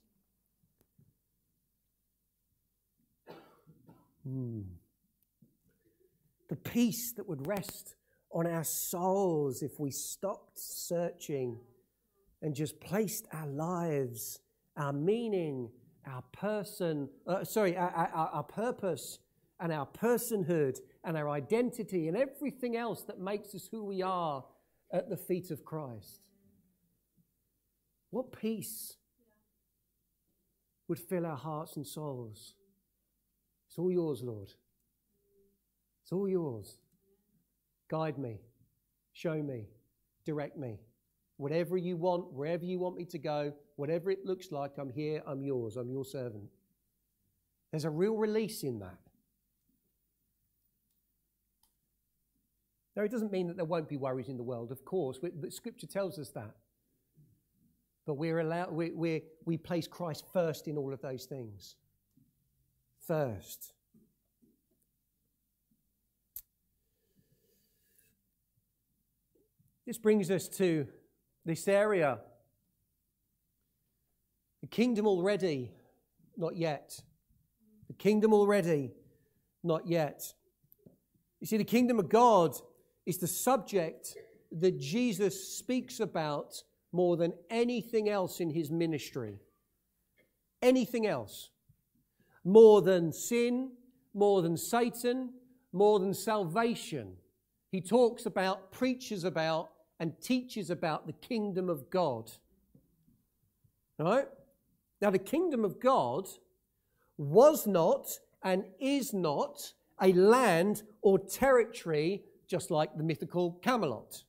Hmm. 4.25 4.63
The 6.49 6.57
peace 6.57 7.13
that 7.13 7.29
would 7.29 7.47
rest 7.47 7.95
on 8.33 8.47
our 8.47 8.65
souls 8.65 9.63
if 9.63 9.81
we 9.81 9.91
stopped 9.91 10.59
searching 10.59 11.59
and 12.43 12.55
just 12.55 12.81
placed 12.81 13.27
our 13.33 13.47
lives, 13.47 14.41
our 14.77 14.93
meaning, 14.93 15.71
our 16.07 16.23
person, 16.33 17.09
uh, 17.27 17.45
sorry, 17.45 17.77
our, 17.77 17.91
our, 17.91 18.29
our 18.29 18.43
purpose 18.43 19.19
and 19.61 19.73
our 19.73 19.87
personhood 19.87 20.79
and 21.05 21.17
our 21.17 21.29
identity 21.29 22.09
and 22.09 22.17
everything 22.17 22.77
else 22.77 23.03
that 23.03 23.21
makes 23.21 23.55
us 23.55 23.69
who 23.71 23.85
we 23.85 24.03
are 24.03 24.45
at 24.93 25.11
the 25.11 25.17
feet 25.17 25.51
of 25.51 25.65
Christ. 25.65 26.21
What 28.11 28.33
peace 28.33 28.97
would 30.89 30.99
fill 30.99 31.27
our 31.27 31.37
hearts 31.37 31.77
and 31.77 31.87
souls? 31.87 32.55
It's 33.69 33.79
all 33.79 33.93
yours, 33.93 34.23
Lord. 34.23 34.53
It's 36.03 36.13
all 36.13 36.29
yours. 36.29 36.79
Guide 37.89 38.19
me, 38.19 38.41
show 39.13 39.41
me, 39.43 39.69
direct 40.25 40.57
me. 40.57 40.81
Whatever 41.37 41.77
you 41.77 41.97
want, 41.97 42.33
wherever 42.33 42.65
you 42.65 42.79
want 42.79 42.97
me 42.97 43.05
to 43.07 43.19
go, 43.19 43.53
whatever 43.77 44.11
it 44.11 44.25
looks 44.25 44.51
like, 44.51 44.73
I'm 44.79 44.91
here, 44.91 45.23
I'm 45.27 45.43
yours, 45.43 45.77
I'm 45.77 45.91
your 45.91 46.05
servant. 46.05 46.51
There's 47.71 47.85
a 47.85 47.91
real 47.91 48.17
release 48.17 48.63
in 48.63 48.81
that. 48.81 48.99
Now, 53.01 53.07
it 53.07 53.13
doesn't 53.13 53.33
mean 53.33 53.47
that 53.47 53.57
there 53.57 53.65
won't 53.65 53.89
be 53.89 53.97
worries 53.97 54.29
in 54.29 54.37
the 54.37 54.43
world, 54.43 54.71
of 54.71 54.85
course, 54.85 55.19
but 55.19 55.33
Scripture 55.55 55.87
tells 55.87 56.19
us 56.19 56.29
that. 56.33 56.55
But 58.07 58.19
we're 58.19 58.41
allowed, 58.41 58.73
we, 58.73 58.91
we, 58.91 59.23
we 59.47 59.57
place 59.57 59.89
Christ 59.89 60.27
first 60.35 60.69
in 60.69 60.77
all 60.77 60.93
of 60.93 61.01
those 61.01 61.25
things. 61.25 61.77
First. 63.07 63.73
This 69.87 69.97
brings 69.97 70.31
us 70.31 70.47
to 70.59 70.87
this 71.47 71.69
area. 71.69 72.19
The 74.61 74.67
kingdom 74.67 75.07
already, 75.07 75.73
not 76.37 76.55
yet. 76.55 77.01
The 77.89 77.95
kingdom 77.95 78.35
already, 78.35 78.91
not 79.63 79.87
yet. 79.87 80.35
You 81.41 81.47
see, 81.47 81.57
the 81.57 81.65
kingdom 81.65 81.99
of 81.99 82.11
God 82.11 82.61
is 83.07 83.19
the 83.19 83.27
subject 83.27 84.17
that 84.53 84.79
Jesus 84.79 85.57
speaks 85.57 86.01
about 86.01 86.63
more 86.93 87.17
than 87.17 87.33
anything 87.49 88.09
else 88.09 88.41
in 88.41 88.51
his 88.51 88.71
ministry. 88.71 89.39
Anything 90.61 91.07
else. 91.07 91.51
More 92.45 92.83
than 92.83 93.13
sin, 93.13 93.73
more 94.13 94.43
than 94.43 94.57
Satan, 94.57 95.31
more 95.73 96.01
than 96.01 96.15
salvation. 96.15 97.17
He 97.71 97.81
talks 97.81 98.27
about, 98.27 98.73
preaches 98.73 99.25
about, 99.25 99.71
and 100.01 100.21
teaches 100.21 100.71
about 100.71 101.07
the 101.07 101.13
kingdom 101.13 101.69
of 101.69 101.91
God. 101.91 102.31
All 103.99 104.07
right? 104.07 104.29
Now, 105.01 105.11
the 105.11 105.19
kingdom 105.19 105.65
of 105.65 105.79
God 105.79 106.29
was 107.17 107.67
not 107.67 108.09
and 108.43 108.65
is 108.81 109.13
not 109.13 109.73
a 110.01 110.13
land 110.13 110.83
or 111.03 111.19
territory 111.19 112.25
just 112.51 112.71
like 112.71 112.97
the 112.97 113.05
mythical 113.05 113.53
Camelot. 113.63 114.25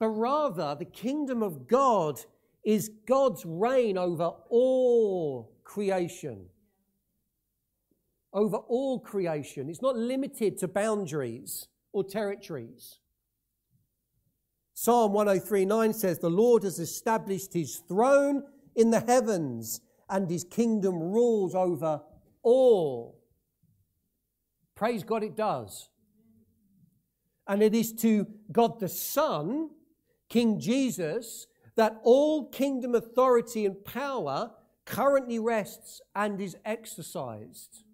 But 0.00 0.08
rather, 0.08 0.74
the 0.74 0.86
kingdom 0.86 1.42
of 1.42 1.68
God 1.68 2.18
is 2.64 2.90
God's 3.06 3.44
reign 3.44 3.98
over 3.98 4.32
all 4.48 5.52
creation. 5.62 6.46
Over 8.32 8.56
all 8.56 8.98
creation. 8.98 9.68
It's 9.68 9.82
not 9.82 9.96
limited 9.96 10.58
to 10.58 10.68
boundaries 10.68 11.68
or 11.92 12.02
territories. 12.02 12.98
Psalm 14.72 15.12
103:9 15.12 15.94
says, 15.94 16.18
The 16.18 16.30
Lord 16.30 16.62
has 16.62 16.78
established 16.78 17.52
his 17.52 17.82
throne 17.86 18.42
in 18.74 18.90
the 18.90 19.00
heavens, 19.00 19.82
and 20.08 20.30
his 20.30 20.44
kingdom 20.44 20.98
rules 20.98 21.54
over 21.54 22.00
all. 22.42 23.20
Praise 24.74 25.04
God, 25.04 25.22
it 25.22 25.36
does. 25.36 25.90
And 27.46 27.62
it 27.62 27.74
is 27.74 27.92
to 27.94 28.26
God 28.50 28.80
the 28.80 28.88
Son, 28.88 29.70
King 30.28 30.60
Jesus, 30.60 31.46
that 31.76 32.00
all 32.02 32.48
kingdom 32.50 32.94
authority 32.94 33.66
and 33.66 33.84
power 33.84 34.52
currently 34.84 35.38
rests 35.38 36.00
and 36.14 36.40
is 36.40 36.56
exercised. 36.64 37.84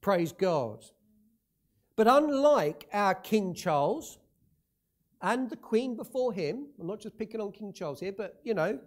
Praise 0.00 0.32
God. 0.32 0.84
But 1.96 2.08
unlike 2.08 2.88
our 2.92 3.14
King 3.14 3.54
Charles 3.54 4.18
and 5.22 5.48
the 5.48 5.56
Queen 5.56 5.96
before 5.96 6.32
him, 6.32 6.66
I'm 6.78 6.86
not 6.86 7.00
just 7.00 7.16
picking 7.16 7.40
on 7.40 7.52
King 7.52 7.72
Charles 7.72 8.00
here, 8.00 8.12
but 8.12 8.40
you 8.44 8.54
know, 8.54 8.78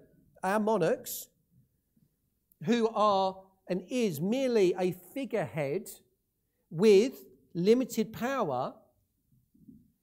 our 0.43 0.59
monarchs, 0.59 1.29
who 2.63 2.89
are 2.89 3.37
and 3.67 3.83
is 3.89 4.19
merely 4.19 4.73
a 4.77 4.91
figurehead 5.13 5.89
with 6.69 7.25
limited 7.53 8.13
power, 8.13 8.73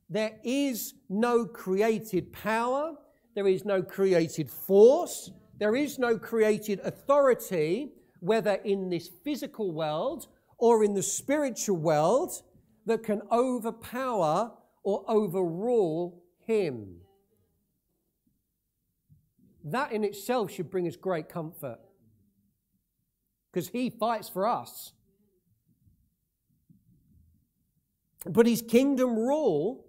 there 0.08 0.38
is 0.44 0.94
no 1.08 1.46
created 1.46 2.32
power, 2.32 2.94
there 3.34 3.48
is 3.48 3.64
no 3.64 3.82
created 3.82 4.50
force, 4.50 5.30
there 5.58 5.76
is 5.76 5.98
no 5.98 6.18
created 6.18 6.80
authority, 6.80 7.92
whether 8.20 8.54
in 8.64 8.88
this 8.90 9.08
physical 9.24 9.72
world 9.72 10.26
or 10.58 10.84
in 10.84 10.94
the 10.94 11.02
spiritual 11.02 11.76
world, 11.76 12.42
that 12.86 13.02
can 13.02 13.22
overpower 13.32 14.52
or 14.82 15.04
overrule 15.08 16.22
him. 16.46 16.96
That 19.64 19.92
in 19.92 20.04
itself 20.04 20.50
should 20.50 20.70
bring 20.70 20.86
us 20.86 20.96
great 20.96 21.28
comfort 21.28 21.78
because 23.50 23.68
he 23.68 23.88
fights 23.88 24.28
for 24.28 24.46
us. 24.46 24.92
But 28.26 28.46
his 28.46 28.62
kingdom 28.62 29.16
rule 29.16 29.83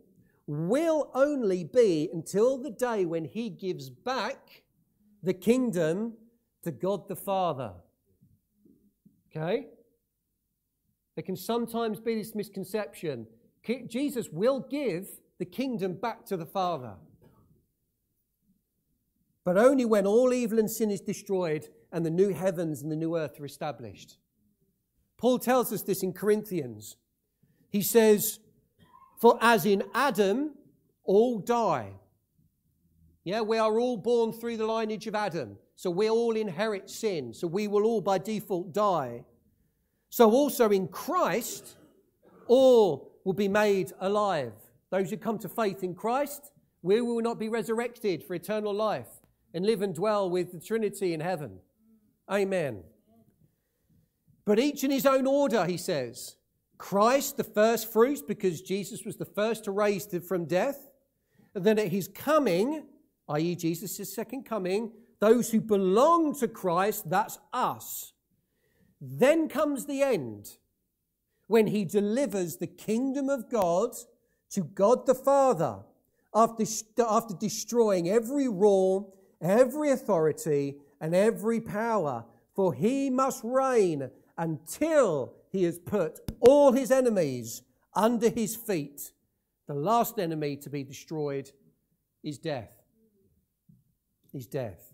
will 0.47 1.09
only 1.13 1.63
be 1.63 2.09
until 2.13 2.57
the 2.57 2.69
day 2.69 3.05
when 3.05 3.25
he 3.25 3.49
gives 3.49 3.89
back 3.89 4.63
the 5.23 5.33
kingdom 5.33 6.13
to 6.63 6.71
God 6.71 7.07
the 7.07 7.15
Father. 7.15 7.73
Okay? 9.29 9.67
There 11.15 11.23
can 11.23 11.35
sometimes 11.35 11.99
be 11.99 12.15
this 12.15 12.35
misconception. 12.35 13.27
Jesus 13.87 14.29
will 14.29 14.59
give 14.59 15.07
the 15.39 15.45
kingdom 15.45 15.93
back 15.93 16.25
to 16.27 16.37
the 16.37 16.45
Father. 16.45 16.95
But 19.43 19.57
only 19.57 19.85
when 19.85 20.05
all 20.07 20.33
evil 20.33 20.59
and 20.59 20.69
sin 20.69 20.91
is 20.91 21.01
destroyed 21.01 21.69
and 21.91 22.05
the 22.05 22.11
new 22.11 22.33
heavens 22.33 22.81
and 22.81 22.91
the 22.91 22.95
new 22.95 23.17
earth 23.17 23.39
are 23.39 23.45
established. 23.45 24.17
Paul 25.17 25.39
tells 25.39 25.71
us 25.71 25.81
this 25.81 26.03
in 26.03 26.13
Corinthians. 26.13 26.97
He 27.69 27.81
says, 27.81 28.39
for 29.25 29.39
as 29.41 29.65
in 29.65 29.81
Adam, 29.95 30.51
all 31.03 31.39
die. 31.39 31.89
Yeah, 33.23 33.41
we 33.41 33.57
are 33.57 33.79
all 33.79 33.97
born 33.97 34.31
through 34.31 34.57
the 34.57 34.67
lineage 34.67 35.07
of 35.07 35.15
Adam. 35.15 35.57
So 35.75 35.89
we 35.89 36.11
all 36.11 36.35
inherit 36.35 36.91
sin. 36.91 37.33
So 37.33 37.47
we 37.47 37.67
will 37.67 37.85
all 37.85 38.01
by 38.01 38.19
default 38.19 38.71
die. 38.71 39.25
So 40.11 40.29
also 40.29 40.69
in 40.69 40.87
Christ, 40.89 41.75
all 42.45 43.13
will 43.23 43.33
be 43.33 43.47
made 43.47 43.93
alive. 43.99 44.53
Those 44.91 45.09
who 45.09 45.17
come 45.17 45.39
to 45.39 45.49
faith 45.49 45.81
in 45.81 45.95
Christ, 45.95 46.51
we 46.83 47.01
will 47.01 47.23
not 47.23 47.39
be 47.39 47.49
resurrected 47.49 48.23
for 48.23 48.35
eternal 48.35 48.75
life 48.75 49.09
and 49.55 49.65
live 49.65 49.81
and 49.81 49.95
dwell 49.95 50.29
with 50.29 50.51
the 50.51 50.59
Trinity 50.59 51.15
in 51.15 51.19
heaven. 51.19 51.57
Amen. 52.31 52.83
But 54.45 54.59
each 54.59 54.83
in 54.83 54.91
his 54.91 55.07
own 55.07 55.25
order, 55.25 55.65
he 55.65 55.77
says. 55.77 56.35
Christ, 56.77 57.37
the 57.37 57.43
first 57.43 57.91
fruits, 57.91 58.21
because 58.21 58.61
Jesus 58.61 59.05
was 59.05 59.17
the 59.17 59.25
first 59.25 59.63
to 59.65 59.71
raise 59.71 60.07
from 60.27 60.45
death. 60.45 60.89
And 61.53 61.63
then 61.63 61.79
at 61.79 61.87
his 61.87 62.07
coming, 62.07 62.85
i.e., 63.29 63.55
Jesus' 63.55 64.13
second 64.13 64.43
coming, 64.43 64.91
those 65.19 65.51
who 65.51 65.61
belong 65.61 66.35
to 66.39 66.47
Christ, 66.47 67.09
that's 67.09 67.39
us. 67.53 68.13
Then 68.99 69.47
comes 69.47 69.85
the 69.85 70.01
end, 70.01 70.57
when 71.47 71.67
he 71.67 71.85
delivers 71.85 72.57
the 72.57 72.67
kingdom 72.67 73.29
of 73.29 73.49
God 73.49 73.91
to 74.51 74.61
God 74.61 75.05
the 75.05 75.15
Father 75.15 75.79
after, 76.33 76.63
after 76.99 77.33
destroying 77.35 78.09
every 78.09 78.47
rule, 78.47 79.15
every 79.41 79.91
authority, 79.91 80.75
and 80.99 81.15
every 81.15 81.61
power. 81.61 82.25
For 82.55 82.73
he 82.73 83.09
must 83.09 83.41
reign 83.43 84.09
until 84.37 85.33
he 85.55 85.63
has 85.63 85.79
put 85.79 86.19
all 86.41 86.71
his 86.71 86.91
enemies 86.91 87.63
under 87.93 88.29
his 88.29 88.55
feet. 88.55 89.11
The 89.67 89.73
last 89.73 90.19
enemy 90.19 90.57
to 90.57 90.69
be 90.69 90.83
destroyed 90.83 91.49
is 92.23 92.37
death. 92.37 92.71
Is 94.33 94.47
death. 94.47 94.93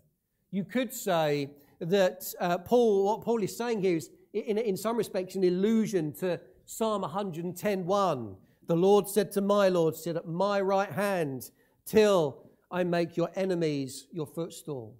You 0.52 0.64
could 0.64 0.94
say 0.94 1.50
that 1.80 2.32
uh, 2.38 2.58
Paul, 2.58 3.04
what 3.04 3.22
Paul 3.22 3.42
is 3.42 3.56
saying 3.56 3.80
here 3.82 3.96
is, 3.96 4.10
in, 4.32 4.56
in 4.56 4.76
some 4.76 4.96
respects, 4.96 5.34
an 5.34 5.42
allusion 5.42 6.12
to 6.14 6.40
Psalm 6.64 7.02
110:1. 7.02 8.36
The 8.68 8.76
Lord 8.76 9.08
said 9.08 9.32
to 9.32 9.40
my 9.40 9.68
Lord, 9.68 9.96
Sit 9.96 10.16
at 10.16 10.28
my 10.28 10.60
right 10.60 10.90
hand 10.90 11.50
till 11.84 12.44
I 12.70 12.84
make 12.84 13.16
your 13.16 13.30
enemies 13.34 14.06
your 14.12 14.26
footstool. 14.26 14.96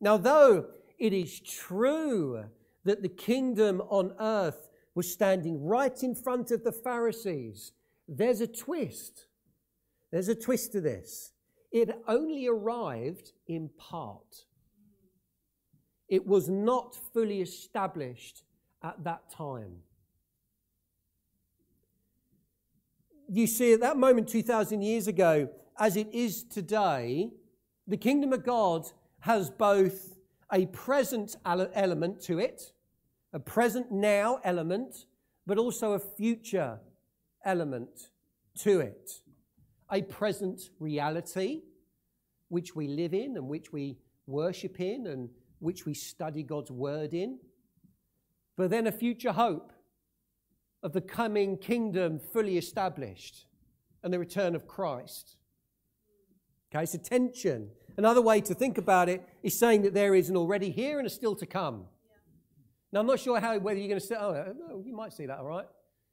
Now, 0.00 0.16
though 0.16 0.66
it 0.98 1.12
is 1.12 1.40
true 1.40 2.44
that 2.86 3.02
the 3.02 3.08
kingdom 3.08 3.82
on 3.88 4.14
earth 4.18 4.68
was 4.94 5.12
standing 5.12 5.64
right 5.64 6.02
in 6.02 6.14
front 6.14 6.50
of 6.50 6.64
the 6.64 6.72
Pharisees, 6.72 7.72
there's 8.08 8.40
a 8.40 8.46
twist. 8.46 9.26
There's 10.10 10.28
a 10.28 10.34
twist 10.34 10.72
to 10.72 10.80
this. 10.80 11.32
It 11.70 11.90
only 12.08 12.46
arrived 12.46 13.32
in 13.46 13.68
part. 13.76 14.46
It 16.08 16.26
was 16.26 16.48
not 16.48 16.96
fully 17.12 17.42
established 17.42 18.42
at 18.82 19.02
that 19.04 19.30
time. 19.30 19.82
You 23.28 23.48
see, 23.48 23.72
at 23.72 23.80
that 23.80 23.96
moment 23.96 24.28
2,000 24.28 24.82
years 24.82 25.08
ago, 25.08 25.48
as 25.78 25.96
it 25.96 26.08
is 26.14 26.44
today, 26.44 27.32
the 27.88 27.96
kingdom 27.96 28.32
of 28.32 28.44
God 28.44 28.86
has 29.20 29.50
both 29.50 30.16
a 30.52 30.66
present 30.66 31.36
element 31.44 32.20
to 32.22 32.38
it, 32.38 32.72
a 33.36 33.38
present 33.38 33.92
now 33.92 34.40
element, 34.44 35.04
but 35.46 35.58
also 35.58 35.92
a 35.92 35.98
future 35.98 36.80
element 37.44 38.08
to 38.58 38.80
it. 38.80 39.20
A 39.92 40.00
present 40.00 40.70
reality, 40.80 41.60
which 42.48 42.74
we 42.74 42.88
live 42.88 43.12
in 43.12 43.36
and 43.36 43.46
which 43.46 43.74
we 43.74 43.98
worship 44.26 44.80
in 44.80 45.06
and 45.06 45.28
which 45.58 45.84
we 45.84 45.92
study 45.92 46.42
God's 46.42 46.70
word 46.70 47.12
in, 47.12 47.38
but 48.56 48.70
then 48.70 48.86
a 48.86 48.92
future 48.92 49.32
hope 49.32 49.70
of 50.82 50.94
the 50.94 51.02
coming 51.02 51.58
kingdom 51.58 52.18
fully 52.18 52.56
established 52.56 53.48
and 54.02 54.14
the 54.14 54.18
return 54.18 54.54
of 54.54 54.66
Christ. 54.66 55.36
Okay, 56.74 56.84
a 56.84 56.98
tension 56.98 57.68
Another 57.98 58.20
way 58.20 58.40
to 58.42 58.54
think 58.54 58.76
about 58.78 59.08
it 59.08 59.26
is 59.42 59.58
saying 59.58 59.82
that 59.82 59.94
there 59.94 60.14
is 60.14 60.28
an 60.28 60.36
already 60.36 60.70
here 60.70 60.98
and 60.98 61.06
a 61.06 61.10
still 61.10 61.34
to 61.36 61.46
come. 61.46 61.86
Now, 62.92 63.00
I'm 63.00 63.06
not 63.06 63.20
sure 63.20 63.40
how 63.40 63.58
whether 63.58 63.78
you're 63.78 63.88
going 63.88 64.00
to 64.00 64.06
say, 64.06 64.16
oh, 64.18 64.54
oh, 64.70 64.82
you 64.84 64.94
might 64.94 65.12
see 65.12 65.26
that, 65.26 65.38
all 65.38 65.46
right? 65.46 65.66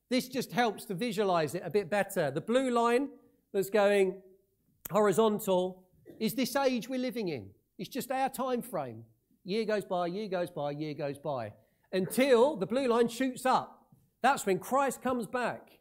This 0.10 0.28
just 0.28 0.52
helps 0.52 0.86
to 0.86 0.94
visualize 0.94 1.56
it 1.56 1.64
a 1.66 1.70
bit 1.70 1.90
better. 1.90 2.32
The 2.32 2.42
blue 2.42 2.72
line 2.72 3.10
that's 3.54 3.70
going 3.70 4.22
horizontal 4.92 5.84
is 6.20 6.34
this 6.34 6.56
age 6.56 6.90
we're 6.90 7.00
living 7.00 7.30
in. 7.30 7.50
It's 7.78 7.90
just 7.90 8.12
our 8.12 8.30
time 8.30 8.62
frame. 8.62 9.04
Year 9.44 9.66
goes 9.66 9.86
by, 9.86 10.08
year 10.08 10.28
goes 10.28 10.50
by, 10.50 10.72
year 10.72 10.94
goes 10.94 11.18
by, 11.18 11.54
until 11.92 12.56
the 12.56 12.66
blue 12.66 12.88
line 12.88 13.08
shoots 13.08 13.46
up. 13.46 13.86
That's 14.22 14.46
when 14.46 14.60
Christ 14.60 15.02
comes 15.02 15.28
back, 15.28 15.72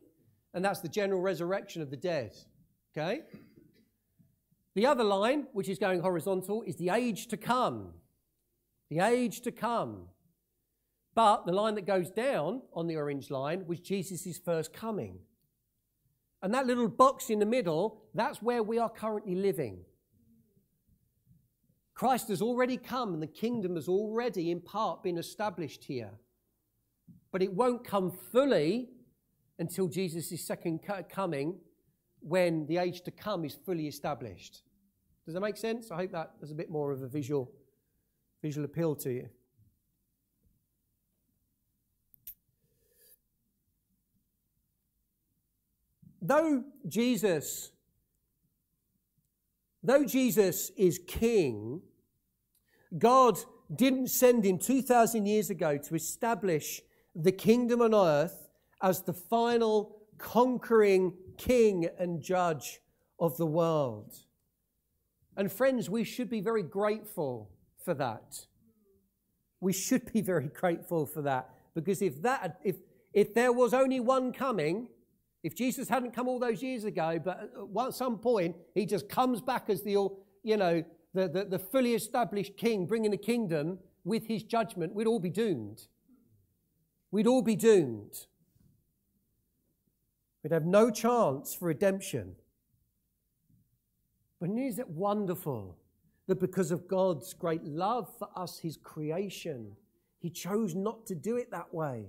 and 0.52 0.64
that's 0.64 0.81
the 0.81 0.88
general 0.88 1.20
resurrection 1.20 1.81
of 1.81 1.90
the 1.90 1.96
dead. 1.96 2.33
Okay? 2.96 3.22
The 4.74 4.87
other 4.87 5.05
line, 5.05 5.46
which 5.52 5.68
is 5.68 5.78
going 5.78 6.00
horizontal, 6.00 6.62
is 6.62 6.76
the 6.76 6.90
age 6.90 7.28
to 7.28 7.37
come. 7.37 7.92
The 8.90 9.00
age 9.00 9.42
to 9.42 9.52
come. 9.52 10.09
But 11.14 11.44
the 11.44 11.53
line 11.53 11.75
that 11.75 11.87
goes 11.87 12.11
down 12.11 12.62
on 12.72 12.87
the 12.87 12.96
orange 12.96 13.31
line 13.31 13.66
was 13.66 13.81
Jesus' 13.81 14.38
first 14.38 14.72
coming. 14.72 15.18
And 16.42 16.53
that 16.55 16.66
little 16.66 16.88
box 16.88 17.31
in 17.31 17.38
the 17.38 17.46
middle, 17.46 18.03
that's 18.14 18.42
where 18.42 18.62
we 18.62 18.79
are 18.79 18.88
currently 18.88 19.35
living. 19.35 19.85
Christ 21.94 22.29
has 22.29 22.42
already 22.42 22.79
come 22.79 23.12
and 23.12 23.22
the 23.22 23.27
kingdom 23.27 23.77
has 23.77 23.88
already, 23.88 24.51
in 24.51 24.61
part, 24.61 25.03
been 25.03 25.18
established 25.18 25.85
here. 25.85 26.11
But 27.31 27.42
it 27.42 27.53
won't 27.53 27.85
come 27.85 28.11
fully 28.11 28.88
until 29.59 29.87
Jesus' 29.87 30.44
second 30.44 30.81
coming 31.09 31.59
when 32.20 32.66
the 32.66 32.79
age 32.79 33.03
to 33.03 33.11
come 33.11 33.44
is 33.44 33.55
fully 33.55 33.87
established. 33.87 34.62
Does 35.25 35.35
that 35.35 35.40
make 35.40 35.57
sense? 35.57 35.90
I 35.90 35.96
hope 35.96 36.12
that 36.12 36.33
there's 36.40 36.51
a 36.51 36.57
bit 36.57 36.70
more 36.70 36.90
of 36.90 37.03
a 37.03 37.07
visual, 37.07 37.53
visual 38.42 38.64
appeal 38.64 38.96
to 38.96 39.12
you. 39.12 39.29
Though 46.24 46.62
Jesus, 46.87 47.72
though 49.82 50.04
Jesus 50.04 50.70
is 50.76 51.00
king, 51.04 51.82
God 52.96 53.40
didn't 53.74 54.06
send 54.06 54.44
him 54.44 54.58
2,000 54.58 55.26
years 55.26 55.50
ago 55.50 55.76
to 55.78 55.94
establish 55.96 56.80
the 57.16 57.32
kingdom 57.32 57.82
on 57.82 57.92
earth 57.92 58.48
as 58.80 59.02
the 59.02 59.12
final 59.12 59.96
conquering 60.16 61.14
king 61.37 61.88
and 61.98 62.22
judge 62.22 62.80
of 63.18 63.37
the 63.37 63.46
world. 63.46 64.14
And 65.37 65.50
friends, 65.50 65.90
we 65.90 66.04
should 66.04 66.30
be 66.30 66.40
very 66.40 66.62
grateful 66.62 67.50
for 67.85 67.94
that. 67.94 68.46
We 69.61 69.72
should 69.72 70.12
be 70.12 70.20
very 70.20 70.48
grateful 70.48 71.04
for 71.04 71.22
that 71.22 71.50
because 71.74 72.00
if 72.02 72.22
that 72.22 72.61
if 72.62 72.76
if 73.12 73.35
there 73.35 73.52
was 73.52 73.74
only 73.74 74.00
one 74.00 74.32
coming, 74.32 74.88
if 75.42 75.55
Jesus 75.55 75.88
hadn't 75.88 76.12
come 76.12 76.28
all 76.28 76.38
those 76.38 76.62
years 76.62 76.85
ago, 76.85 77.18
but 77.22 77.50
at 77.87 77.94
some 77.94 78.18
point 78.18 78.57
he 78.74 78.87
just 78.87 79.09
comes 79.09 79.40
back 79.40 79.68
as 79.68 79.83
the 79.83 79.92
you 80.44 80.57
know 80.57 80.85
the, 81.14 81.28
the, 81.28 81.44
the 81.44 81.59
fully 81.59 81.94
established 81.94 82.57
king 82.57 82.87
bringing 82.87 83.11
the 83.11 83.16
kingdom 83.16 83.78
with 84.05 84.26
his 84.26 84.42
judgment, 84.42 84.94
we'd 84.94 85.07
all 85.07 85.20
be 85.20 85.31
doomed. 85.31 85.83
We'd 87.11 87.26
all 87.26 87.42
be 87.42 87.57
doomed. 87.57 88.26
We'd 90.42 90.52
have 90.52 90.64
no 90.64 90.90
chance 90.90 91.55
for 91.55 91.66
redemption. 91.66 92.35
But 94.40 94.50
isn't 94.50 94.81
it 94.81 94.88
wonderful 94.88 95.76
that 96.26 96.40
because 96.40 96.72
of 96.72 96.88
God's 96.88 97.33
great 97.33 97.62
love 97.62 98.09
for 98.18 98.28
us, 98.35 98.59
his 98.59 98.76
creation, 98.76 99.76
he 100.18 100.31
chose 100.31 100.74
not 100.74 101.07
to 101.07 101.14
do 101.14 101.37
it 101.37 101.50
that 101.52 101.72
way? 101.72 102.07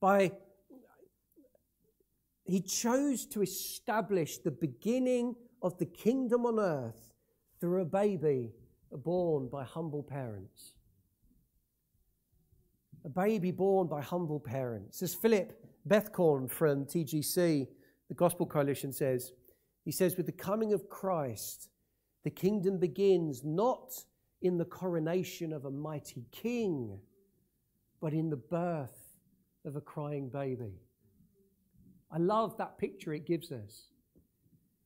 By 0.00 0.32
he 2.48 2.62
chose 2.62 3.26
to 3.26 3.42
establish 3.42 4.38
the 4.38 4.50
beginning 4.50 5.36
of 5.60 5.76
the 5.76 5.84
kingdom 5.84 6.46
on 6.46 6.58
earth 6.58 7.12
through 7.60 7.82
a 7.82 7.84
baby 7.84 8.52
born 8.90 9.48
by 9.48 9.62
humble 9.64 10.02
parents. 10.02 10.72
A 13.04 13.08
baby 13.10 13.50
born 13.50 13.86
by 13.86 14.00
humble 14.00 14.40
parents. 14.40 15.02
As 15.02 15.14
Philip 15.14 15.62
Bethancourt 15.86 16.50
from 16.50 16.86
TGC, 16.86 17.68
the 18.08 18.14
Gospel 18.14 18.46
Coalition, 18.46 18.94
says, 18.94 19.32
he 19.84 19.92
says, 19.92 20.16
with 20.16 20.24
the 20.24 20.32
coming 20.32 20.72
of 20.72 20.88
Christ, 20.88 21.68
the 22.24 22.30
kingdom 22.30 22.78
begins 22.78 23.44
not 23.44 23.92
in 24.40 24.56
the 24.56 24.64
coronation 24.64 25.52
of 25.52 25.66
a 25.66 25.70
mighty 25.70 26.24
king, 26.32 26.98
but 28.00 28.14
in 28.14 28.30
the 28.30 28.36
birth 28.36 29.16
of 29.66 29.76
a 29.76 29.80
crying 29.82 30.30
baby. 30.30 30.87
I 32.10 32.18
love 32.18 32.56
that 32.58 32.78
picture 32.78 33.12
it 33.12 33.26
gives 33.26 33.52
us. 33.52 33.88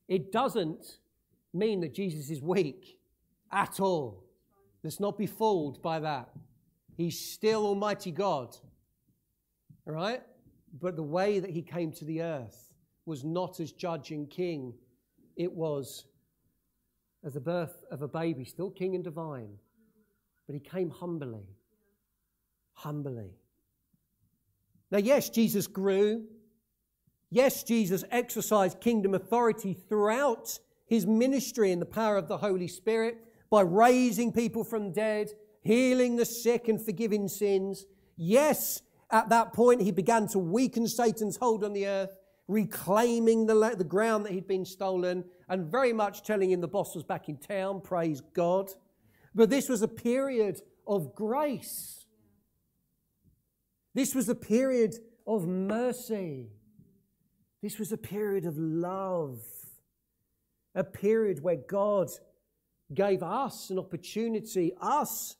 It 0.07 0.31
doesn't 0.31 0.97
mean 1.53 1.81
that 1.81 1.93
Jesus 1.93 2.29
is 2.29 2.41
weak 2.41 2.97
at 3.51 3.79
all. 3.79 4.23
Let's 4.83 4.99
not 4.99 5.17
be 5.17 5.27
fooled 5.27 5.81
by 5.81 5.99
that. 6.01 6.29
He's 6.97 7.19
still 7.19 7.65
Almighty 7.65 8.11
God. 8.11 8.55
All 9.87 9.93
right? 9.93 10.21
But 10.81 10.95
the 10.95 11.03
way 11.03 11.39
that 11.39 11.49
he 11.49 11.61
came 11.61 11.91
to 11.93 12.05
the 12.05 12.21
earth 12.21 12.71
was 13.05 13.23
not 13.23 13.59
as 13.59 13.71
judge 13.71 14.11
and 14.11 14.29
king, 14.29 14.73
it 15.35 15.51
was 15.51 16.05
as 17.23 17.33
the 17.33 17.39
birth 17.39 17.83
of 17.91 18.01
a 18.01 18.07
baby, 18.07 18.43
still 18.43 18.69
king 18.69 18.95
and 18.95 19.03
divine. 19.03 19.49
But 20.47 20.53
he 20.53 20.59
came 20.59 20.89
humbly. 20.89 21.47
Humbly. 22.73 23.31
Now, 24.91 24.97
yes, 24.97 25.29
Jesus 25.29 25.67
grew. 25.67 26.25
Yes, 27.33 27.63
Jesus 27.63 28.03
exercised 28.11 28.79
kingdom 28.79 29.15
authority 29.15 29.73
throughout 29.73 30.59
his 30.85 31.07
ministry 31.07 31.71
in 31.71 31.79
the 31.79 31.85
power 31.87 32.15
of 32.15 32.27
the 32.27 32.37
Holy 32.37 32.67
Spirit 32.67 33.17
by 33.49 33.61
raising 33.61 34.31
people 34.31 34.63
from 34.63 34.91
dead, 34.91 35.31
healing 35.63 36.15
the 36.15 36.25
sick, 36.25 36.67
and 36.67 36.79
forgiving 36.79 37.27
sins. 37.27 37.87
Yes, 38.17 38.83
at 39.09 39.29
that 39.29 39.51
point, 39.51 39.81
he 39.81 39.89
began 39.89 40.27
to 40.27 40.37
weaken 40.37 40.87
Satan's 40.87 41.37
hold 41.37 41.63
on 41.63 41.73
the 41.73 41.87
earth, 41.87 42.15
reclaiming 42.47 43.47
the, 43.47 43.73
the 43.79 43.83
ground 43.83 44.27
that 44.27 44.33
he'd 44.33 44.47
been 44.47 44.63
stolen, 44.63 45.25
and 45.49 45.71
very 45.71 45.91
much 45.91 46.21
telling 46.21 46.51
him 46.51 46.61
the 46.61 46.67
boss 46.67 46.93
was 46.93 47.03
back 47.03 47.29
in 47.29 47.37
town. 47.37 47.81
Praise 47.81 48.21
God. 48.35 48.69
But 49.33 49.49
this 49.49 49.69
was 49.69 49.81
a 49.81 49.87
period 49.87 50.61
of 50.85 51.15
grace. 51.15 52.05
This 53.95 54.13
was 54.13 54.29
a 54.29 54.35
period 54.35 54.93
of 55.25 55.47
mercy. 55.47 56.51
This 57.63 57.79
was 57.79 57.93
a 57.93 57.97
period 57.97 58.45
of 58.45 58.57
love. 58.57 59.39
A 60.75 60.83
period 60.83 61.41
where 61.41 61.55
God 61.55 62.09
gave 62.93 63.23
us 63.23 63.69
an 63.69 63.79
opportunity, 63.79 64.73
us, 64.81 65.37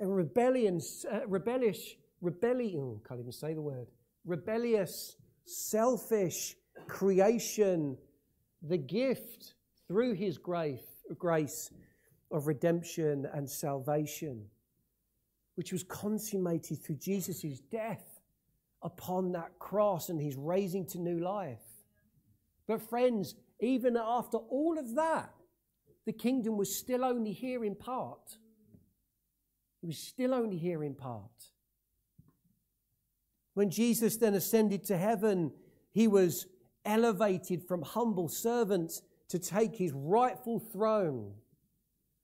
a 0.00 0.06
rebellion, 0.06 0.80
uh, 1.12 1.26
rebellious, 1.26 1.96
rebellion, 2.22 2.98
can't 3.06 3.20
even 3.20 3.32
say 3.32 3.52
the 3.52 3.60
word, 3.60 3.88
rebellious, 4.24 5.16
selfish 5.44 6.56
creation, 6.88 7.98
the 8.62 8.78
gift 8.78 9.52
through 9.86 10.14
his 10.14 10.38
grace, 10.38 11.04
grace 11.18 11.70
of 12.30 12.46
redemption 12.46 13.28
and 13.34 13.50
salvation, 13.50 14.46
which 15.56 15.72
was 15.72 15.82
consummated 15.82 16.82
through 16.82 16.96
Jesus' 16.96 17.60
death 17.70 18.09
upon 18.82 19.32
that 19.32 19.58
cross 19.58 20.08
and 20.08 20.20
he's 20.20 20.36
raising 20.36 20.86
to 20.86 20.98
new 20.98 21.18
life. 21.18 21.58
But, 22.66 22.82
friends, 22.82 23.34
even 23.60 23.96
after 23.96 24.38
all 24.38 24.78
of 24.78 24.94
that, 24.94 25.34
the 26.06 26.12
kingdom 26.12 26.56
was 26.56 26.74
still 26.74 27.04
only 27.04 27.32
here 27.32 27.64
in 27.64 27.74
part. 27.74 28.38
It 29.82 29.86
was 29.86 29.98
still 29.98 30.34
only 30.34 30.56
here 30.56 30.82
in 30.82 30.94
part. 30.94 31.24
When 33.54 33.70
Jesus 33.70 34.16
then 34.16 34.34
ascended 34.34 34.84
to 34.84 34.96
heaven, 34.96 35.52
he 35.92 36.08
was 36.08 36.46
elevated 36.84 37.62
from 37.66 37.82
humble 37.82 38.28
servant 38.28 38.92
to 39.28 39.38
take 39.38 39.76
his 39.76 39.92
rightful 39.92 40.58
throne 40.58 41.32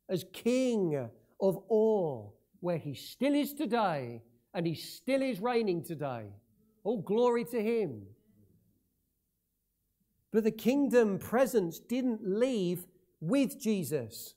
as 0.09 0.25
king 0.33 1.09
of 1.41 1.57
all, 1.69 2.39
where 2.61 2.79
he 2.79 2.95
still 2.95 3.35
is 3.35 3.53
today 3.53 4.23
and 4.55 4.67
he 4.67 4.75
still 4.75 5.23
is 5.23 5.41
reigning 5.41 5.85
today. 5.85 6.31
All 6.87 7.03
glory 7.03 7.45
to 7.47 7.61
him. 7.61 8.03
But 10.33 10.45
the 10.45 10.53
kingdom 10.53 11.19
presence 11.19 11.81
didn't 11.81 12.21
leave 12.25 12.87
with 13.21 13.61
Jesus. 13.61 14.37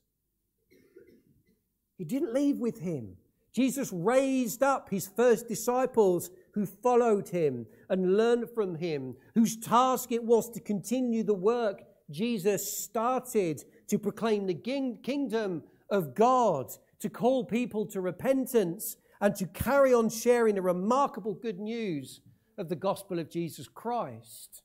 He 1.99 2.05
didn't 2.05 2.33
leave 2.33 2.57
with 2.57 2.79
him. 2.79 3.17
Jesus 3.53 3.93
raised 3.93 4.63
up 4.63 4.89
his 4.89 5.07
first 5.07 5.47
disciples 5.47 6.31
who 6.55 6.65
followed 6.65 7.29
him 7.29 7.67
and 7.87 8.17
learned 8.17 8.49
from 8.55 8.73
him, 8.73 9.15
whose 9.35 9.55
task 9.55 10.11
it 10.11 10.23
was 10.23 10.49
to 10.49 10.59
continue 10.59 11.21
the 11.21 11.35
work 11.35 11.83
Jesus 12.09 12.79
started 12.83 13.63
to 13.89 13.99
proclaim 13.99 14.47
the 14.47 14.97
kingdom 15.03 15.61
of 15.91 16.15
God, 16.15 16.71
to 16.99 17.11
call 17.11 17.45
people 17.45 17.85
to 17.85 18.01
repentance, 18.01 18.97
and 19.21 19.35
to 19.35 19.45
carry 19.45 19.93
on 19.93 20.09
sharing 20.09 20.55
the 20.55 20.63
remarkable 20.63 21.35
good 21.35 21.59
news 21.59 22.21
of 22.59 22.69
the 22.69 22.75
gospel 22.75 23.17
of 23.17 23.29
Jesus 23.29 23.67
Christ. 23.67 24.61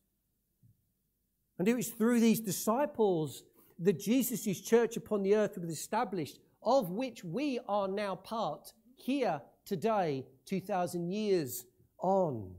And 1.59 1.69
it 1.69 1.75
was 1.75 1.89
through 1.89 2.21
these 2.21 2.41
disciples 2.41 3.45
that 3.79 4.01
Jesus' 4.01 4.61
church 4.61 4.97
upon 4.97 5.23
the 5.23 5.37
earth 5.37 5.57
was 5.57 5.71
established, 5.71 6.41
of 6.63 6.91
which 6.91 7.25
we 7.25 7.61
are 7.69 7.89
now 7.89 8.17
part 8.17 8.73
here 8.97 9.41
today, 9.65 10.27
2,000 10.47 11.11
years 11.11 11.65
on. 11.99 12.55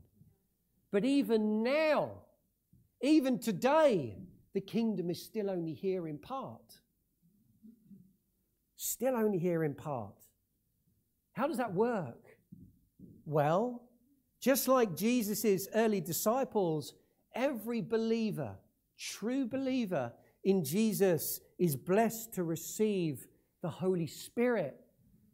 But 0.91 1.03
even 1.03 1.61
now, 1.61 2.11
even 3.01 3.37
today, 3.37 4.17
the 4.53 4.61
kingdom 4.61 5.09
is 5.09 5.21
still 5.21 5.49
only 5.49 5.73
here 5.73 6.07
in 6.07 6.17
part. 6.17 6.79
Still 8.77 9.15
only 9.15 9.37
here 9.37 9.63
in 9.65 9.73
part. 9.73 10.15
How 11.33 11.47
does 11.47 11.57
that 11.57 11.73
work? 11.73 12.37
Well, 13.25 13.84
just 14.45 14.67
like 14.67 14.95
Jesus' 14.95 15.67
early 15.73 15.99
disciples, 15.99 16.93
every 17.33 17.81
believer, 17.81 18.55
true 18.95 19.47
believer, 19.47 20.13
in 20.43 20.63
Jesus 20.63 21.39
is 21.57 21.75
blessed 21.75 22.31
to 22.35 22.43
receive 22.43 23.25
the 23.63 23.69
Holy 23.69 24.05
Spirit 24.05 24.79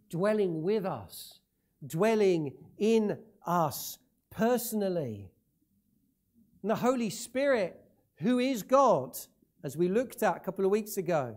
dwelling 0.10 0.62
with 0.62 0.86
us, 0.86 1.41
dwelling 1.86 2.54
in 2.78 3.17
us 3.45 3.97
personally. 4.30 5.30
And 6.62 6.71
the 6.71 6.76
Holy 6.76 7.10
Spirit, 7.10 7.82
who 8.19 8.39
is 8.39 8.63
God, 8.63 9.17
as 9.62 9.76
we 9.76 9.89
looked 9.89 10.24
at 10.24 10.38
a 10.38 10.39
couple 10.39 10.63
of 10.63 10.71
weeks 10.71 10.95
ago, 10.95 11.36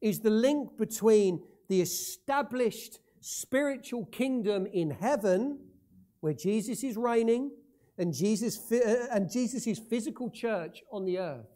is 0.00 0.20
the 0.20 0.30
link 0.30 0.78
between 0.78 1.42
the 1.68 1.82
established 1.82 3.00
spiritual 3.20 4.06
kingdom 4.06 4.64
in 4.64 4.90
heaven, 4.90 5.58
where 6.22 6.32
Jesus 6.32 6.84
is 6.84 6.96
reigning, 6.96 7.50
and 7.98 8.14
Jesus 8.14 8.70
uh, 8.72 9.08
and 9.10 9.30
Jesus' 9.30 9.78
physical 9.78 10.30
church 10.30 10.82
on 10.90 11.04
the 11.04 11.18
earth. 11.18 11.50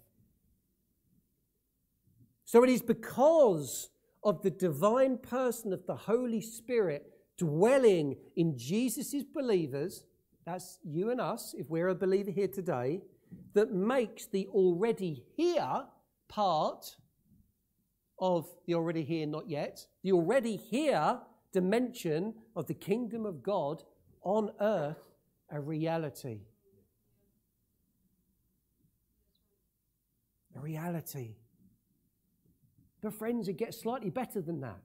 So 2.44 2.62
it 2.64 2.70
is 2.70 2.83
because 2.83 3.90
of 4.24 4.42
the 4.42 4.50
divine 4.50 5.18
person 5.18 5.72
of 5.72 5.87
the 5.87 5.94
Holy 5.94 6.40
Spirit 6.40 7.12
dwelling 7.38 8.16
in 8.35 8.59
Jesus' 8.59 9.22
believers, 9.33 10.05
that's 10.44 10.79
you 10.85 11.11
and 11.11 11.20
us, 11.20 11.55
if 11.57 11.70
we're 11.70 11.88
a 11.88 11.94
believer 11.94 12.33
here 12.33 12.48
today, 12.48 13.02
that 13.55 13.72
makes 13.72 14.26
the 14.26 14.48
already 14.48 15.22
here 15.37 15.85
part 16.29 16.96
of 18.18 18.48
the 18.66 18.74
already 18.74 19.05
here, 19.05 19.26
not 19.26 19.48
yet, 19.48 19.87
the 20.02 20.11
already 20.11 20.57
here 20.57 21.20
dimension 21.52 22.35
of 22.57 22.66
the 22.66 22.74
kingdom 22.74 23.24
of 23.26 23.44
God 23.44 23.85
on 24.26 24.50
earth 24.60 24.98
a 25.50 25.60
reality. 25.60 26.40
A 30.56 30.60
reality. 30.60 31.36
But, 33.00 33.14
friends, 33.14 33.46
it 33.46 33.56
gets 33.56 33.80
slightly 33.80 34.10
better 34.10 34.42
than 34.42 34.60
that. 34.62 34.80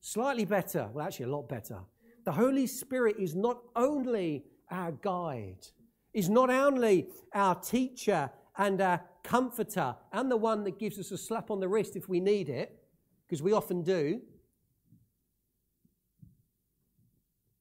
Slightly 0.00 0.44
better. 0.44 0.90
Well, 0.92 1.06
actually, 1.06 1.26
a 1.26 1.36
lot 1.36 1.48
better. 1.48 1.78
The 2.24 2.32
Holy 2.32 2.66
Spirit 2.66 3.16
is 3.20 3.36
not 3.36 3.58
only 3.76 4.44
our 4.72 4.90
guide, 4.90 5.64
is 6.12 6.28
not 6.28 6.50
only 6.50 7.06
our 7.32 7.54
teacher 7.54 8.28
and 8.58 8.80
our 8.80 9.04
comforter 9.22 9.94
and 10.12 10.28
the 10.28 10.36
one 10.36 10.64
that 10.64 10.80
gives 10.80 10.98
us 10.98 11.12
a 11.12 11.18
slap 11.18 11.52
on 11.52 11.60
the 11.60 11.68
wrist 11.68 11.94
if 11.94 12.08
we 12.08 12.18
need 12.18 12.48
it, 12.48 12.76
because 13.24 13.40
we 13.40 13.52
often 13.52 13.82
do, 13.82 14.20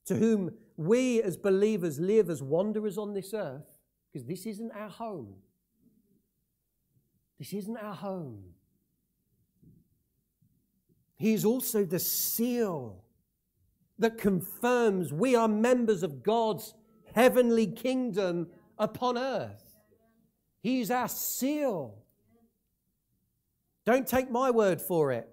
to 0.05 0.15
whom 0.15 0.51
we 0.77 1.21
as 1.21 1.37
believers 1.37 1.99
live 1.99 2.29
as 2.29 2.41
wanderers 2.41 2.97
on 2.97 3.13
this 3.13 3.33
earth, 3.33 3.77
because 4.11 4.25
this 4.27 4.45
isn't 4.45 4.71
our 4.71 4.89
home. 4.89 5.35
This 7.39 7.53
isn't 7.53 7.77
our 7.77 7.95
home. 7.95 8.43
He 11.17 11.33
is 11.33 11.45
also 11.45 11.85
the 11.85 11.99
seal 11.99 13.03
that 13.99 14.17
confirms 14.17 15.13
we 15.13 15.35
are 15.35 15.47
members 15.47 16.03
of 16.03 16.23
God's 16.23 16.73
heavenly 17.13 17.67
kingdom 17.67 18.47
upon 18.77 19.17
earth. 19.17 19.75
He's 20.61 20.91
our 20.91 21.07
seal. 21.07 21.95
Don't 23.85 24.07
take 24.07 24.29
my 24.29 24.51
word 24.51 24.81
for 24.81 25.11
it. 25.11 25.29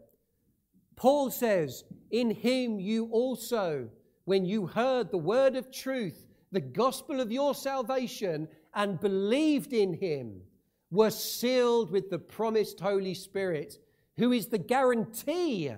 Paul 0.94 1.30
says, 1.30 1.84
In 2.10 2.30
him 2.30 2.78
you 2.78 3.06
also, 3.10 3.88
when 4.24 4.44
you 4.44 4.66
heard 4.66 5.10
the 5.10 5.18
word 5.18 5.56
of 5.56 5.70
truth, 5.70 6.26
the 6.50 6.60
gospel 6.60 7.20
of 7.20 7.32
your 7.32 7.54
salvation, 7.54 8.48
and 8.74 9.00
believed 9.00 9.72
in 9.72 9.94
him, 9.94 10.42
were 10.90 11.10
sealed 11.10 11.90
with 11.90 12.10
the 12.10 12.18
promised 12.18 12.80
Holy 12.80 13.14
Spirit 13.14 13.78
who 14.16 14.32
is 14.32 14.48
the 14.48 14.58
guarantee, 14.58 15.72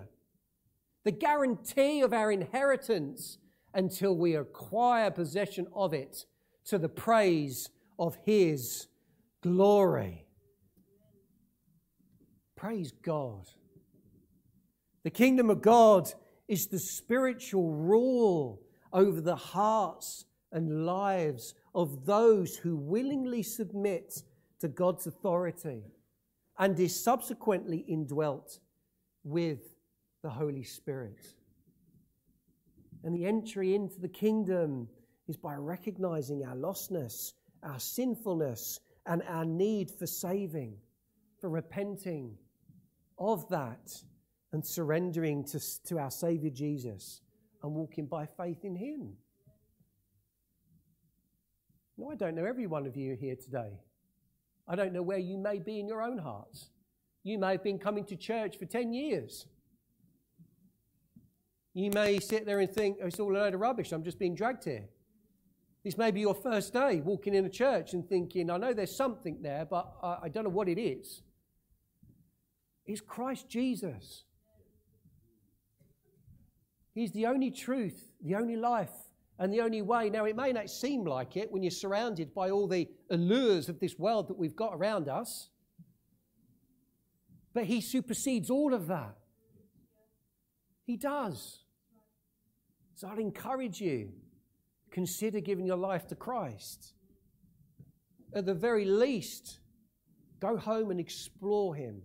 the 1.04 1.12
guarantee 1.12 2.00
of 2.00 2.12
our 2.12 2.32
inheritance 2.32 3.38
until 3.74 4.16
we 4.16 4.34
acquire 4.34 5.10
possession 5.10 5.66
of 5.74 5.92
it 5.92 6.26
to 6.64 6.78
the 6.78 6.88
praise 6.88 7.68
of 7.98 8.16
His 8.24 8.88
glory. 9.42 10.26
Praise 12.56 12.92
God. 13.02 13.48
The 15.02 15.10
kingdom 15.10 15.50
of 15.50 15.60
God 15.60 16.12
is 16.48 16.66
the 16.66 16.78
spiritual 16.78 17.70
rule 17.72 18.60
over 18.92 19.20
the 19.20 19.36
hearts 19.36 20.26
and 20.52 20.86
lives 20.86 21.54
of 21.74 22.06
those 22.06 22.56
who 22.56 22.76
willingly 22.76 23.42
submit 23.42 24.22
to 24.60 24.68
God's 24.68 25.06
authority 25.06 25.82
and 26.58 26.78
is 26.78 27.02
subsequently 27.02 27.78
indwelt 27.78 28.60
with 29.24 29.74
the 30.22 30.30
Holy 30.30 30.62
Spirit. 30.62 31.18
And 33.02 33.14
the 33.14 33.26
entry 33.26 33.74
into 33.74 34.00
the 34.00 34.08
kingdom 34.08 34.88
is 35.28 35.36
by 35.36 35.54
recognizing 35.54 36.44
our 36.44 36.54
lostness, 36.54 37.32
our 37.62 37.80
sinfulness, 37.80 38.80
and 39.06 39.22
our 39.28 39.44
need 39.44 39.90
for 39.90 40.06
saving, 40.06 40.76
for 41.38 41.50
repenting 41.50 42.36
of 43.18 43.48
that 43.48 44.02
and 44.54 44.64
surrendering 44.64 45.42
to, 45.42 45.60
to 45.82 45.98
our 45.98 46.12
Savior 46.12 46.48
Jesus 46.48 47.20
and 47.64 47.74
walking 47.74 48.06
by 48.06 48.24
faith 48.24 48.64
in 48.64 48.76
Him. 48.76 49.14
No, 51.98 52.10
I 52.10 52.14
don't 52.14 52.36
know 52.36 52.44
every 52.44 52.68
one 52.68 52.86
of 52.86 52.96
you 52.96 53.16
here 53.16 53.34
today. 53.34 53.80
I 54.68 54.76
don't 54.76 54.92
know 54.92 55.02
where 55.02 55.18
you 55.18 55.38
may 55.38 55.58
be 55.58 55.80
in 55.80 55.88
your 55.88 56.00
own 56.00 56.18
hearts. 56.18 56.70
You 57.24 57.36
may 57.36 57.52
have 57.52 57.64
been 57.64 57.80
coming 57.80 58.04
to 58.04 58.16
church 58.16 58.56
for 58.56 58.64
10 58.64 58.92
years. 58.92 59.46
You 61.72 61.90
may 61.90 62.20
sit 62.20 62.46
there 62.46 62.60
and 62.60 62.70
think, 62.70 62.98
oh, 63.02 63.06
it's 63.08 63.18
all 63.18 63.36
a 63.36 63.38
load 63.38 63.54
of 63.54 63.60
rubbish. 63.60 63.90
I'm 63.90 64.04
just 64.04 64.20
being 64.20 64.36
dragged 64.36 64.64
here. 64.64 64.84
This 65.82 65.98
may 65.98 66.12
be 66.12 66.20
your 66.20 66.34
first 66.34 66.72
day 66.72 67.00
walking 67.00 67.34
in 67.34 67.44
a 67.44 67.50
church 67.50 67.92
and 67.92 68.08
thinking, 68.08 68.50
I 68.50 68.58
know 68.58 68.72
there's 68.72 68.96
something 68.96 69.42
there, 69.42 69.64
but 69.64 69.92
I, 70.00 70.18
I 70.22 70.28
don't 70.28 70.44
know 70.44 70.50
what 70.50 70.68
it 70.68 70.80
is. 70.80 71.22
It's 72.86 73.00
Christ 73.00 73.48
Jesus. 73.48 74.22
He's 76.94 77.10
the 77.12 77.26
only 77.26 77.50
truth, 77.50 78.12
the 78.22 78.36
only 78.36 78.56
life, 78.56 78.92
and 79.38 79.52
the 79.52 79.60
only 79.60 79.82
way. 79.82 80.10
Now, 80.10 80.26
it 80.26 80.36
may 80.36 80.52
not 80.52 80.70
seem 80.70 81.04
like 81.04 81.36
it 81.36 81.50
when 81.50 81.62
you're 81.62 81.70
surrounded 81.70 82.32
by 82.32 82.50
all 82.50 82.68
the 82.68 82.88
allures 83.10 83.68
of 83.68 83.80
this 83.80 83.98
world 83.98 84.28
that 84.28 84.38
we've 84.38 84.54
got 84.54 84.74
around 84.74 85.08
us, 85.08 85.50
but 87.52 87.64
He 87.64 87.80
supersedes 87.80 88.48
all 88.48 88.72
of 88.72 88.86
that. 88.86 89.16
He 90.84 90.96
does. 90.96 91.64
So 92.94 93.08
I'd 93.08 93.18
encourage 93.18 93.80
you 93.80 94.12
consider 94.92 95.40
giving 95.40 95.66
your 95.66 95.76
life 95.76 96.06
to 96.06 96.14
Christ. 96.14 96.92
At 98.32 98.46
the 98.46 98.54
very 98.54 98.84
least, 98.84 99.58
go 100.38 100.56
home 100.56 100.92
and 100.92 101.00
explore 101.00 101.74
Him, 101.74 102.02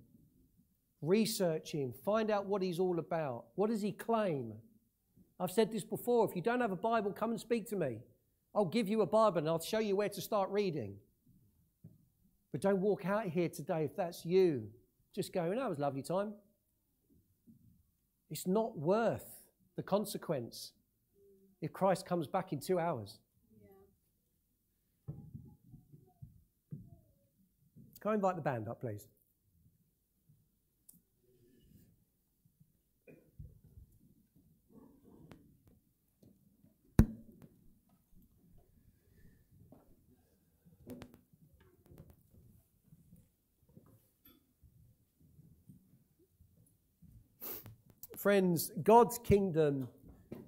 research 1.04 1.74
Him, 1.74 1.94
find 1.94 2.32
out 2.32 2.48
what 2.48 2.64
He's 2.64 2.80
all 2.80 2.98
about. 2.98 3.46
What 3.54 3.70
does 3.70 3.84
He 3.84 3.92
claim? 3.92 4.54
I've 5.40 5.52
said 5.52 5.72
this 5.72 5.84
before 5.84 6.28
if 6.28 6.36
you 6.36 6.42
don't 6.42 6.62
have 6.62 6.72
a 6.72 6.76
Bible, 6.76 7.12
come 7.12 7.32
and 7.32 7.40
speak 7.40 7.70
to 7.70 7.76
me. 7.76 8.00
I'll 8.54 8.66
give 8.66 8.90
you 8.90 9.02
a 9.02 9.06
Bible 9.06 9.38
and 9.38 9.48
I'll 9.48 9.62
show 9.62 9.80
you 9.80 9.96
where 9.96 10.10
to 10.10 10.22
start 10.22 10.50
reading. 10.50 10.96
But 12.52 12.62
don't 12.62 12.82
walk 12.82 13.06
out 13.06 13.26
here 13.26 13.48
today 13.48 13.84
if 13.86 13.96
that's 13.96 14.26
you. 14.26 14.68
Just 15.16 15.34
going, 15.34 15.58
that 15.58 15.70
was 15.70 15.78
a 15.78 15.82
lovely 15.82 16.02
time. 16.02 16.34
It's 18.30 18.48
not 18.48 18.78
worth 18.78 19.26
the 19.76 19.84
consequence 19.84 20.72
if 21.62 21.74
Christ 21.74 22.06
comes 22.06 22.28
back 22.28 22.54
in 22.54 22.60
two 22.60 22.80
hours. 22.80 23.20
Yeah. 25.10 25.16
Go 28.02 28.12
invite 28.12 28.36
the 28.36 28.42
band 28.42 28.68
up, 28.68 28.82
please. 28.82 29.08
Friends, 48.20 48.74
God's 48.84 49.18
kingdom, 49.18 49.88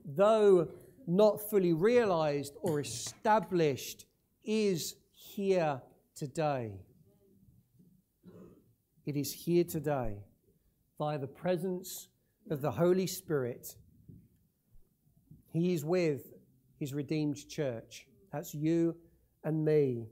though 0.04 0.68
not 1.08 1.50
fully 1.50 1.72
realized 1.72 2.58
or 2.62 2.82
established, 2.82 4.08
is 4.44 4.96
here 5.14 5.82
today. 6.14 6.74
It 9.06 9.16
is 9.16 9.32
here 9.32 9.64
today 9.64 10.18
by 10.98 11.16
the 11.16 11.28
presence 11.28 12.10
of 12.50 12.62
the 12.62 12.72
Holy 12.72 13.08
Spirit. 13.08 13.78
He 15.54 15.74
is 15.74 15.86
with 15.86 16.34
his 16.78 16.94
redeemed 16.94 17.48
church. 17.48 18.06
That's 18.34 18.54
you 18.54 18.98
and 19.46 19.64
me. 19.64 20.10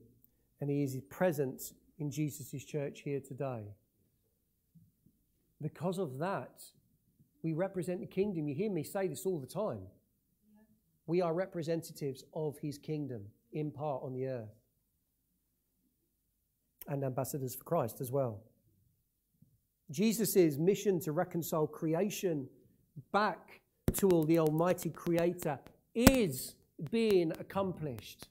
And 0.62 0.70
he 0.70 0.84
is 0.84 0.98
present 1.10 1.74
in 1.98 2.10
Jesus' 2.10 2.64
church 2.64 3.02
here 3.02 3.20
today. 3.20 3.66
Because 5.62 5.98
of 5.98 6.20
that, 6.20 6.64
we 7.42 7.54
represent 7.54 8.00
the 8.02 8.06
kingdom. 8.08 8.48
You 8.48 8.56
hear 8.56 8.72
me 8.72 8.84
say 8.84 9.08
this 9.08 9.26
all 9.26 9.40
the 9.40 9.48
time. 9.48 9.82
We 11.08 11.22
are 11.22 11.34
representatives 11.34 12.24
of 12.34 12.58
his 12.60 12.78
kingdom 12.78 13.24
in 13.52 13.72
part 13.72 14.04
on 14.04 14.14
the 14.14 14.28
earth. 14.28 14.50
And 16.88 17.04
ambassadors 17.04 17.56
for 17.56 17.64
Christ 17.64 18.02
as 18.02 18.12
well. 18.12 18.42
Jesus' 19.92 20.58
mission 20.58 21.00
to 21.02 21.12
reconcile 21.12 21.66
creation 21.66 22.48
back 23.12 23.62
to 23.94 24.10
all 24.10 24.24
the 24.24 24.40
Almighty 24.40 24.90
Creator 24.90 25.60
is 25.96 26.56
being 26.92 27.32
accomplished. 27.40 28.28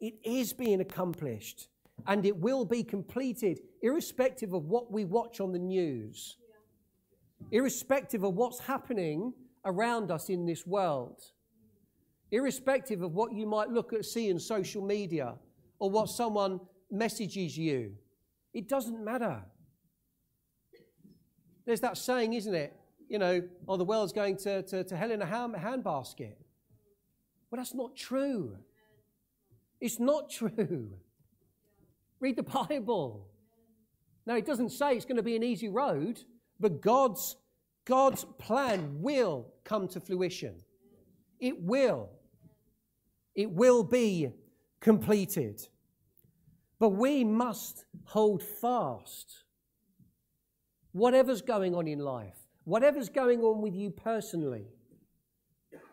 It 0.00 0.14
is 0.24 0.52
being 0.52 0.80
accomplished. 0.80 1.68
And 2.06 2.26
it 2.26 2.36
will 2.36 2.64
be 2.64 2.82
completed, 2.82 3.60
irrespective 3.82 4.52
of 4.52 4.66
what 4.66 4.90
we 4.90 5.04
watch 5.04 5.40
on 5.40 5.52
the 5.52 5.58
news 5.58 6.36
irrespective 7.50 8.24
of 8.24 8.34
what's 8.34 8.60
happening 8.60 9.32
around 9.64 10.10
us 10.10 10.28
in 10.28 10.46
this 10.46 10.66
world, 10.66 11.20
irrespective 12.30 13.02
of 13.02 13.14
what 13.14 13.32
you 13.32 13.46
might 13.46 13.70
look 13.70 13.92
at, 13.92 14.04
see 14.04 14.28
in 14.28 14.38
social 14.38 14.84
media, 14.84 15.34
or 15.78 15.90
what 15.90 16.08
someone 16.08 16.60
messages 16.90 17.56
you. 17.56 17.94
It 18.52 18.68
doesn't 18.68 19.04
matter. 19.04 19.42
There's 21.66 21.80
that 21.80 21.96
saying, 21.96 22.34
isn't 22.34 22.54
it? 22.54 22.74
You 23.08 23.18
know, 23.18 23.42
oh, 23.68 23.76
the 23.76 23.84
world's 23.84 24.12
going 24.12 24.36
to, 24.38 24.62
to, 24.62 24.84
to 24.84 24.96
hell 24.96 25.10
in 25.10 25.22
a 25.22 25.26
hand, 25.26 25.54
handbasket. 25.54 26.34
Well, 27.50 27.58
that's 27.58 27.74
not 27.74 27.96
true. 27.96 28.56
It's 29.80 30.00
not 30.00 30.30
true. 30.38 30.90
Read 32.20 32.36
the 32.36 32.42
Bible. 32.42 33.28
Now, 34.26 34.36
it 34.36 34.46
doesn't 34.46 34.70
say 34.70 34.94
it's 34.94 35.04
going 35.04 35.16
to 35.16 35.22
be 35.22 35.36
an 35.36 35.42
easy 35.42 35.68
road. 35.68 36.20
But 36.60 36.80
God's, 36.80 37.36
God's 37.84 38.24
plan 38.38 39.00
will 39.00 39.48
come 39.64 39.88
to 39.88 40.00
fruition. 40.00 40.56
It 41.40 41.60
will. 41.60 42.10
It 43.34 43.50
will 43.50 43.82
be 43.82 44.30
completed. 44.80 45.66
But 46.78 46.90
we 46.90 47.24
must 47.24 47.84
hold 48.04 48.42
fast. 48.42 49.44
Whatever's 50.92 51.42
going 51.42 51.74
on 51.74 51.88
in 51.88 51.98
life, 51.98 52.36
whatever's 52.64 53.08
going 53.08 53.40
on 53.40 53.60
with 53.60 53.74
you 53.74 53.90
personally, 53.90 54.66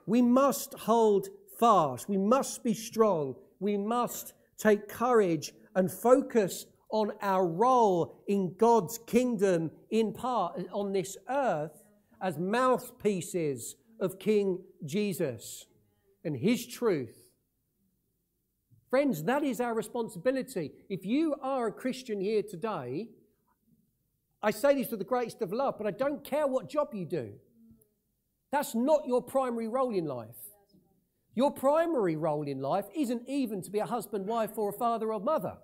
we 0.06 0.22
must 0.22 0.74
hold 0.74 1.28
fast. 1.60 2.10
We 2.10 2.18
must 2.18 2.64
be 2.64 2.74
strong. 2.74 3.36
We 3.60 3.78
must 3.78 4.34
take 4.58 4.88
courage 4.88 5.54
and 5.76 5.92
focus 5.92 6.66
on 6.92 7.12
our 7.22 7.48
role 7.48 8.22
in 8.28 8.54
God's 8.58 8.98
kingdom 9.00 9.72
in 9.90 10.14
part 10.14 10.62
on 10.72 10.92
this 10.92 11.18
earth 11.30 11.84
as 12.22 12.38
mouthpieces 12.38 13.76
of 14.00 14.20
King 14.20 14.60
Jesus 14.86 15.66
and 16.24 16.36
his 16.36 16.68
truth. 16.68 17.16
Friends, 18.90 19.24
that 19.24 19.44
is 19.44 19.62
our 19.62 19.74
responsibility. 19.74 20.72
If 20.90 21.06
you 21.06 21.36
are 21.42 21.68
a 21.68 21.72
Christian 21.72 22.20
here 22.20 22.44
today, 22.44 23.08
I 24.44 24.52
say 24.52 24.76
this 24.76 24.92
with 24.92 25.00
the 25.00 25.06
greatest 25.06 25.42
of 25.42 25.54
love, 25.54 25.76
but 25.78 25.88
I 25.88 25.92
don't 25.92 26.24
care 26.24 26.46
what 26.46 26.70
job 26.70 26.90
you 26.94 27.06
do. 27.06 27.32
That's 28.52 28.76
not 28.76 29.08
your 29.08 29.22
primary 29.22 29.70
role 29.70 29.96
in 29.96 30.06
life. 30.06 30.36
Your 31.36 31.52
primary 31.52 32.18
role 32.18 32.44
in 32.44 32.60
life 32.60 32.86
isn't 32.94 33.30
even 33.30 33.62
to 33.62 33.72
be 33.72 33.80
a 33.80 33.86
husband, 33.86 34.28
wife, 34.28 34.58
or 34.58 34.70
a 34.70 34.74
father 34.74 35.14
or 35.14 35.22
mother 35.22 35.58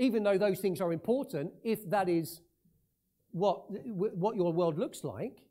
even 0.00 0.22
though 0.22 0.38
those 0.38 0.58
things 0.58 0.80
are 0.80 0.92
important, 0.92 1.52
if 1.62 1.88
that 1.90 2.08
is 2.08 2.40
what, 3.32 3.64
what 3.86 4.34
your 4.34 4.52
world 4.52 4.78
looks 4.78 5.04
like, 5.04 5.42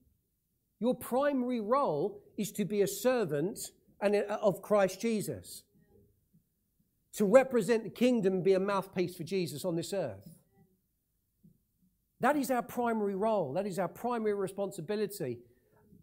your 0.79 0.95
primary 0.95 1.61
role 1.61 2.19
is 2.35 2.51
to 2.53 2.65
be 2.65 2.81
a 2.81 2.87
servant 2.87 3.59
and 4.01 4.15
uh, 4.15 4.37
of 4.41 4.61
Christ 4.61 4.99
Jesus. 4.99 5.63
To 7.13 7.25
represent 7.25 7.83
the 7.83 7.89
kingdom 7.91 8.41
be 8.41 8.53
a 8.53 8.59
mouthpiece 8.59 9.15
for 9.15 9.23
Jesus 9.23 9.63
on 9.65 9.75
this 9.75 9.93
earth. 9.93 10.31
That 12.19 12.35
is 12.35 12.49
our 12.49 12.63
primary 12.63 13.15
role. 13.15 13.53
That 13.53 13.67
is 13.67 13.77
our 13.77 13.87
primary 13.87 14.33
responsibility. 14.33 15.39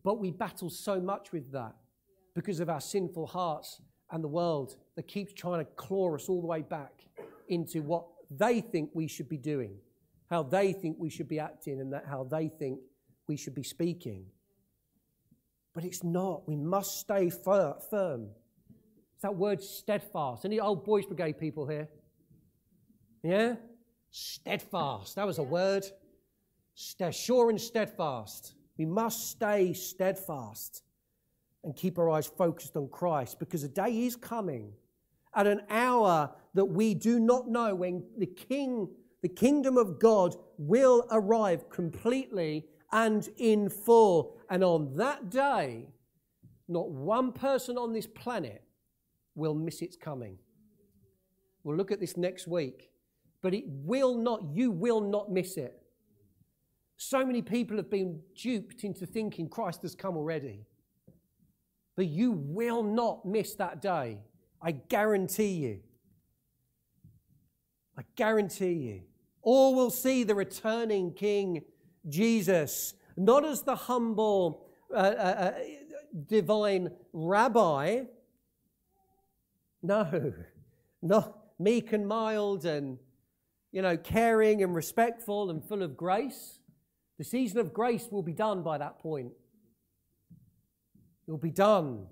But 0.04 0.20
we 0.20 0.30
battle 0.30 0.70
so 0.70 1.00
much 1.00 1.32
with 1.32 1.50
that 1.52 1.74
because 2.34 2.60
of 2.60 2.68
our 2.68 2.80
sinful 2.80 3.26
hearts 3.26 3.80
and 4.12 4.22
the 4.22 4.28
world 4.28 4.76
that 4.94 5.08
keeps 5.08 5.32
trying 5.32 5.64
to 5.64 5.70
claw 5.72 6.14
us 6.14 6.28
all 6.28 6.40
the 6.40 6.46
way 6.46 6.62
back 6.62 6.92
into 7.48 7.82
what 7.82 8.06
they 8.30 8.60
think 8.60 8.90
we 8.94 9.06
should 9.06 9.28
be 9.28 9.36
doing, 9.36 9.76
how 10.30 10.42
they 10.42 10.72
think 10.72 10.96
we 10.98 11.10
should 11.10 11.28
be 11.28 11.38
acting, 11.38 11.80
and 11.80 11.92
that 11.92 12.04
how 12.06 12.24
they 12.24 12.48
think 12.48 12.80
we 13.28 13.36
should 13.36 13.54
be 13.54 13.62
speaking. 13.62 14.26
But 15.74 15.84
it's 15.84 16.02
not. 16.02 16.48
We 16.48 16.56
must 16.56 17.00
stay 17.00 17.30
firm. 17.30 18.28
It's 19.14 19.22
that 19.22 19.34
word 19.34 19.62
steadfast. 19.62 20.44
Any 20.44 20.60
old 20.60 20.84
boys 20.84 21.06
brigade 21.06 21.38
people 21.38 21.66
here? 21.66 21.88
Yeah? 23.22 23.56
Steadfast. 24.10 25.16
That 25.16 25.26
was 25.26 25.38
a 25.38 25.42
word. 25.42 25.84
sure 26.74 27.50
and 27.50 27.60
steadfast. 27.60 28.54
We 28.78 28.84
must 28.84 29.30
stay 29.30 29.72
steadfast 29.72 30.82
and 31.64 31.74
keep 31.74 31.98
our 31.98 32.10
eyes 32.10 32.26
focused 32.26 32.76
on 32.76 32.88
Christ 32.88 33.38
because 33.38 33.64
a 33.64 33.68
day 33.68 34.06
is 34.06 34.16
coming 34.16 34.72
at 35.36 35.46
an 35.46 35.60
hour 35.70 36.30
that 36.54 36.64
we 36.64 36.94
do 36.94 37.20
not 37.20 37.48
know 37.48 37.74
when 37.74 38.02
the 38.18 38.26
king, 38.26 38.88
the 39.22 39.28
kingdom 39.28 39.76
of 39.76 40.00
God 40.00 40.34
will 40.58 41.06
arrive 41.10 41.68
completely 41.68 42.66
and 42.90 43.28
in 43.36 43.68
full. 43.68 44.38
And 44.48 44.64
on 44.64 44.96
that 44.96 45.30
day, 45.30 45.86
not 46.66 46.90
one 46.90 47.32
person 47.32 47.76
on 47.76 47.92
this 47.92 48.06
planet 48.06 48.62
will 49.34 49.54
miss 49.54 49.82
its 49.82 49.96
coming. 49.96 50.38
We'll 51.62 51.76
look 51.76 51.92
at 51.92 52.00
this 52.00 52.16
next 52.16 52.46
week, 52.46 52.90
but 53.42 53.52
it 53.52 53.64
will 53.66 54.16
not, 54.16 54.42
you 54.54 54.70
will 54.70 55.00
not 55.00 55.30
miss 55.30 55.56
it. 55.56 55.82
So 56.96 57.26
many 57.26 57.42
people 57.42 57.76
have 57.76 57.90
been 57.90 58.20
duped 58.34 58.84
into 58.84 59.04
thinking 59.04 59.48
Christ 59.48 59.82
has 59.82 59.94
come 59.94 60.16
already. 60.16 60.64
But 61.94 62.06
you 62.06 62.32
will 62.32 62.82
not 62.82 63.26
miss 63.26 63.54
that 63.56 63.82
day. 63.82 64.18
I 64.66 64.72
guarantee 64.72 65.52
you. 65.52 65.78
I 67.96 68.02
guarantee 68.16 68.72
you. 68.72 69.02
All 69.42 69.76
will 69.76 69.90
see 69.90 70.24
the 70.24 70.34
returning 70.34 71.12
King 71.12 71.62
Jesus, 72.08 72.94
not 73.16 73.44
as 73.44 73.62
the 73.62 73.76
humble 73.76 74.66
uh, 74.92 74.96
uh, 74.96 75.00
uh, 75.00 75.52
divine 76.26 76.90
rabbi. 77.12 78.06
No, 79.84 80.32
not 81.00 81.38
meek 81.60 81.92
and 81.92 82.08
mild 82.08 82.64
and, 82.64 82.98
you 83.70 83.82
know, 83.82 83.96
caring 83.96 84.64
and 84.64 84.74
respectful 84.74 85.48
and 85.48 85.64
full 85.64 85.84
of 85.84 85.96
grace. 85.96 86.58
The 87.18 87.24
season 87.24 87.58
of 87.58 87.72
grace 87.72 88.08
will 88.10 88.24
be 88.24 88.32
done 88.32 88.64
by 88.64 88.78
that 88.78 88.98
point. 88.98 89.30
It 91.28 91.30
will 91.30 91.38
be 91.38 91.52
done. 91.52 92.08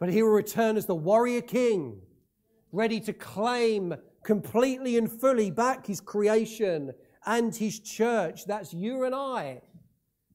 But 0.00 0.08
he 0.08 0.22
will 0.22 0.30
return 0.30 0.76
as 0.76 0.86
the 0.86 0.94
warrior 0.94 1.42
king, 1.42 2.00
ready 2.72 2.98
to 3.00 3.12
claim 3.12 3.94
completely 4.24 4.96
and 4.96 5.10
fully 5.10 5.50
back 5.50 5.86
his 5.86 6.00
creation 6.00 6.92
and 7.26 7.54
his 7.54 7.78
church. 7.78 8.46
That's 8.46 8.72
you 8.72 9.04
and 9.04 9.14
I. 9.14 9.60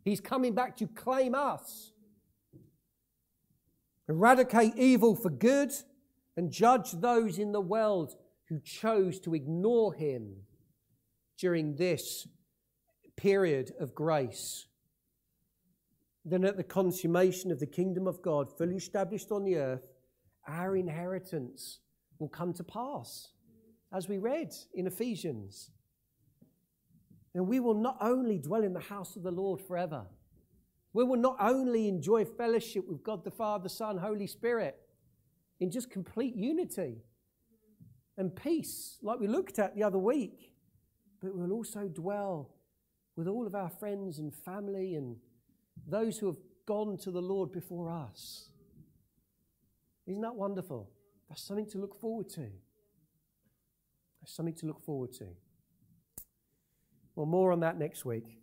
He's 0.04 0.22
coming 0.22 0.54
back 0.54 0.78
to 0.78 0.88
claim 0.88 1.34
us. 1.34 1.92
Eradicate 4.08 4.76
evil 4.76 5.16
for 5.16 5.32
good 5.32 5.74
and 6.38 6.52
judge 6.52 6.92
those 6.92 7.40
in 7.40 7.52
the 7.52 7.62
world 7.62 8.16
who 8.50 8.60
chose 8.60 9.20
to 9.22 9.34
ignore 9.34 9.96
him 9.96 10.36
during 11.40 11.76
this 11.76 12.28
period 13.16 13.74
of 13.80 13.96
grace. 13.96 14.68
Then, 16.28 16.44
at 16.44 16.58
the 16.58 16.64
consummation 16.64 17.52
of 17.52 17.60
the 17.60 17.68
kingdom 17.68 18.08
of 18.08 18.24
God, 18.24 18.50
fully 18.58 18.76
established 18.76 19.32
on 19.32 19.44
the 19.44 19.58
earth, 19.58 19.88
our 20.48 20.76
inheritance 20.76 21.80
will 22.18 22.30
come 22.30 22.52
to 22.54 22.64
pass, 22.64 23.30
as 23.94 24.10
we 24.10 24.18
read 24.18 24.52
in 24.74 24.88
Ephesians. 24.88 25.70
And 27.36 27.48
we 27.48 27.60
will 27.60 27.76
not 27.76 27.98
only 28.02 28.40
dwell 28.40 28.64
in 28.64 28.74
the 28.74 28.80
house 28.80 29.16
of 29.16 29.24
the 29.24 29.32
Lord 29.32 29.62
forever, 29.62 30.08
we 30.94 31.04
will 31.04 31.20
not 31.20 31.36
only 31.40 31.88
enjoy 31.88 32.26
fellowship 32.26 32.88
with 32.88 33.04
God 33.04 33.24
the 33.24 33.32
Father, 33.32 33.70
Son, 33.70 33.98
Holy 33.98 34.28
Spirit 34.28 34.78
in 35.60 35.70
just 35.70 35.92
complete 35.92 36.36
unity 36.36 37.04
and 38.18 38.36
peace, 38.36 38.98
like 39.02 39.20
we 39.20 39.28
looked 39.28 39.60
at 39.60 39.76
the 39.76 39.84
other 39.84 39.98
week, 39.98 40.54
but 41.22 41.36
we'll 41.36 41.52
also 41.52 41.88
dwell 41.88 42.50
with 43.16 43.28
all 43.28 43.46
of 43.46 43.56
our 43.56 43.70
friends 43.70 44.20
and 44.20 44.34
family 44.34 44.96
and 44.96 45.18
those 45.88 46.18
who 46.18 46.28
have 46.28 46.38
gone 46.66 46.98
to 46.98 47.12
the 47.12 47.22
Lord 47.22 47.52
before 47.52 47.90
us. 47.90 48.50
Isn't 50.08 50.22
that 50.22 50.36
wonderful? 50.36 50.90
That's 51.30 51.42
something 51.42 51.68
to 51.68 51.78
look 51.78 52.00
forward 52.00 52.30
to. 52.30 52.48
That's 54.22 54.34
something 54.34 54.56
to 54.56 54.66
look 54.66 54.84
forward 54.84 55.14
to. 55.14 55.26
Well, 57.16 57.26
more 57.26 57.52
on 57.52 57.62
that 57.62 57.78
next 57.78 58.06
week. 58.06 58.40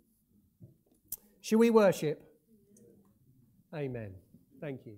Shall 1.41 1.59
we 1.59 1.71
worship? 1.71 2.23
Amen. 3.75 4.15
Thank 4.61 4.87
you. 4.87 4.97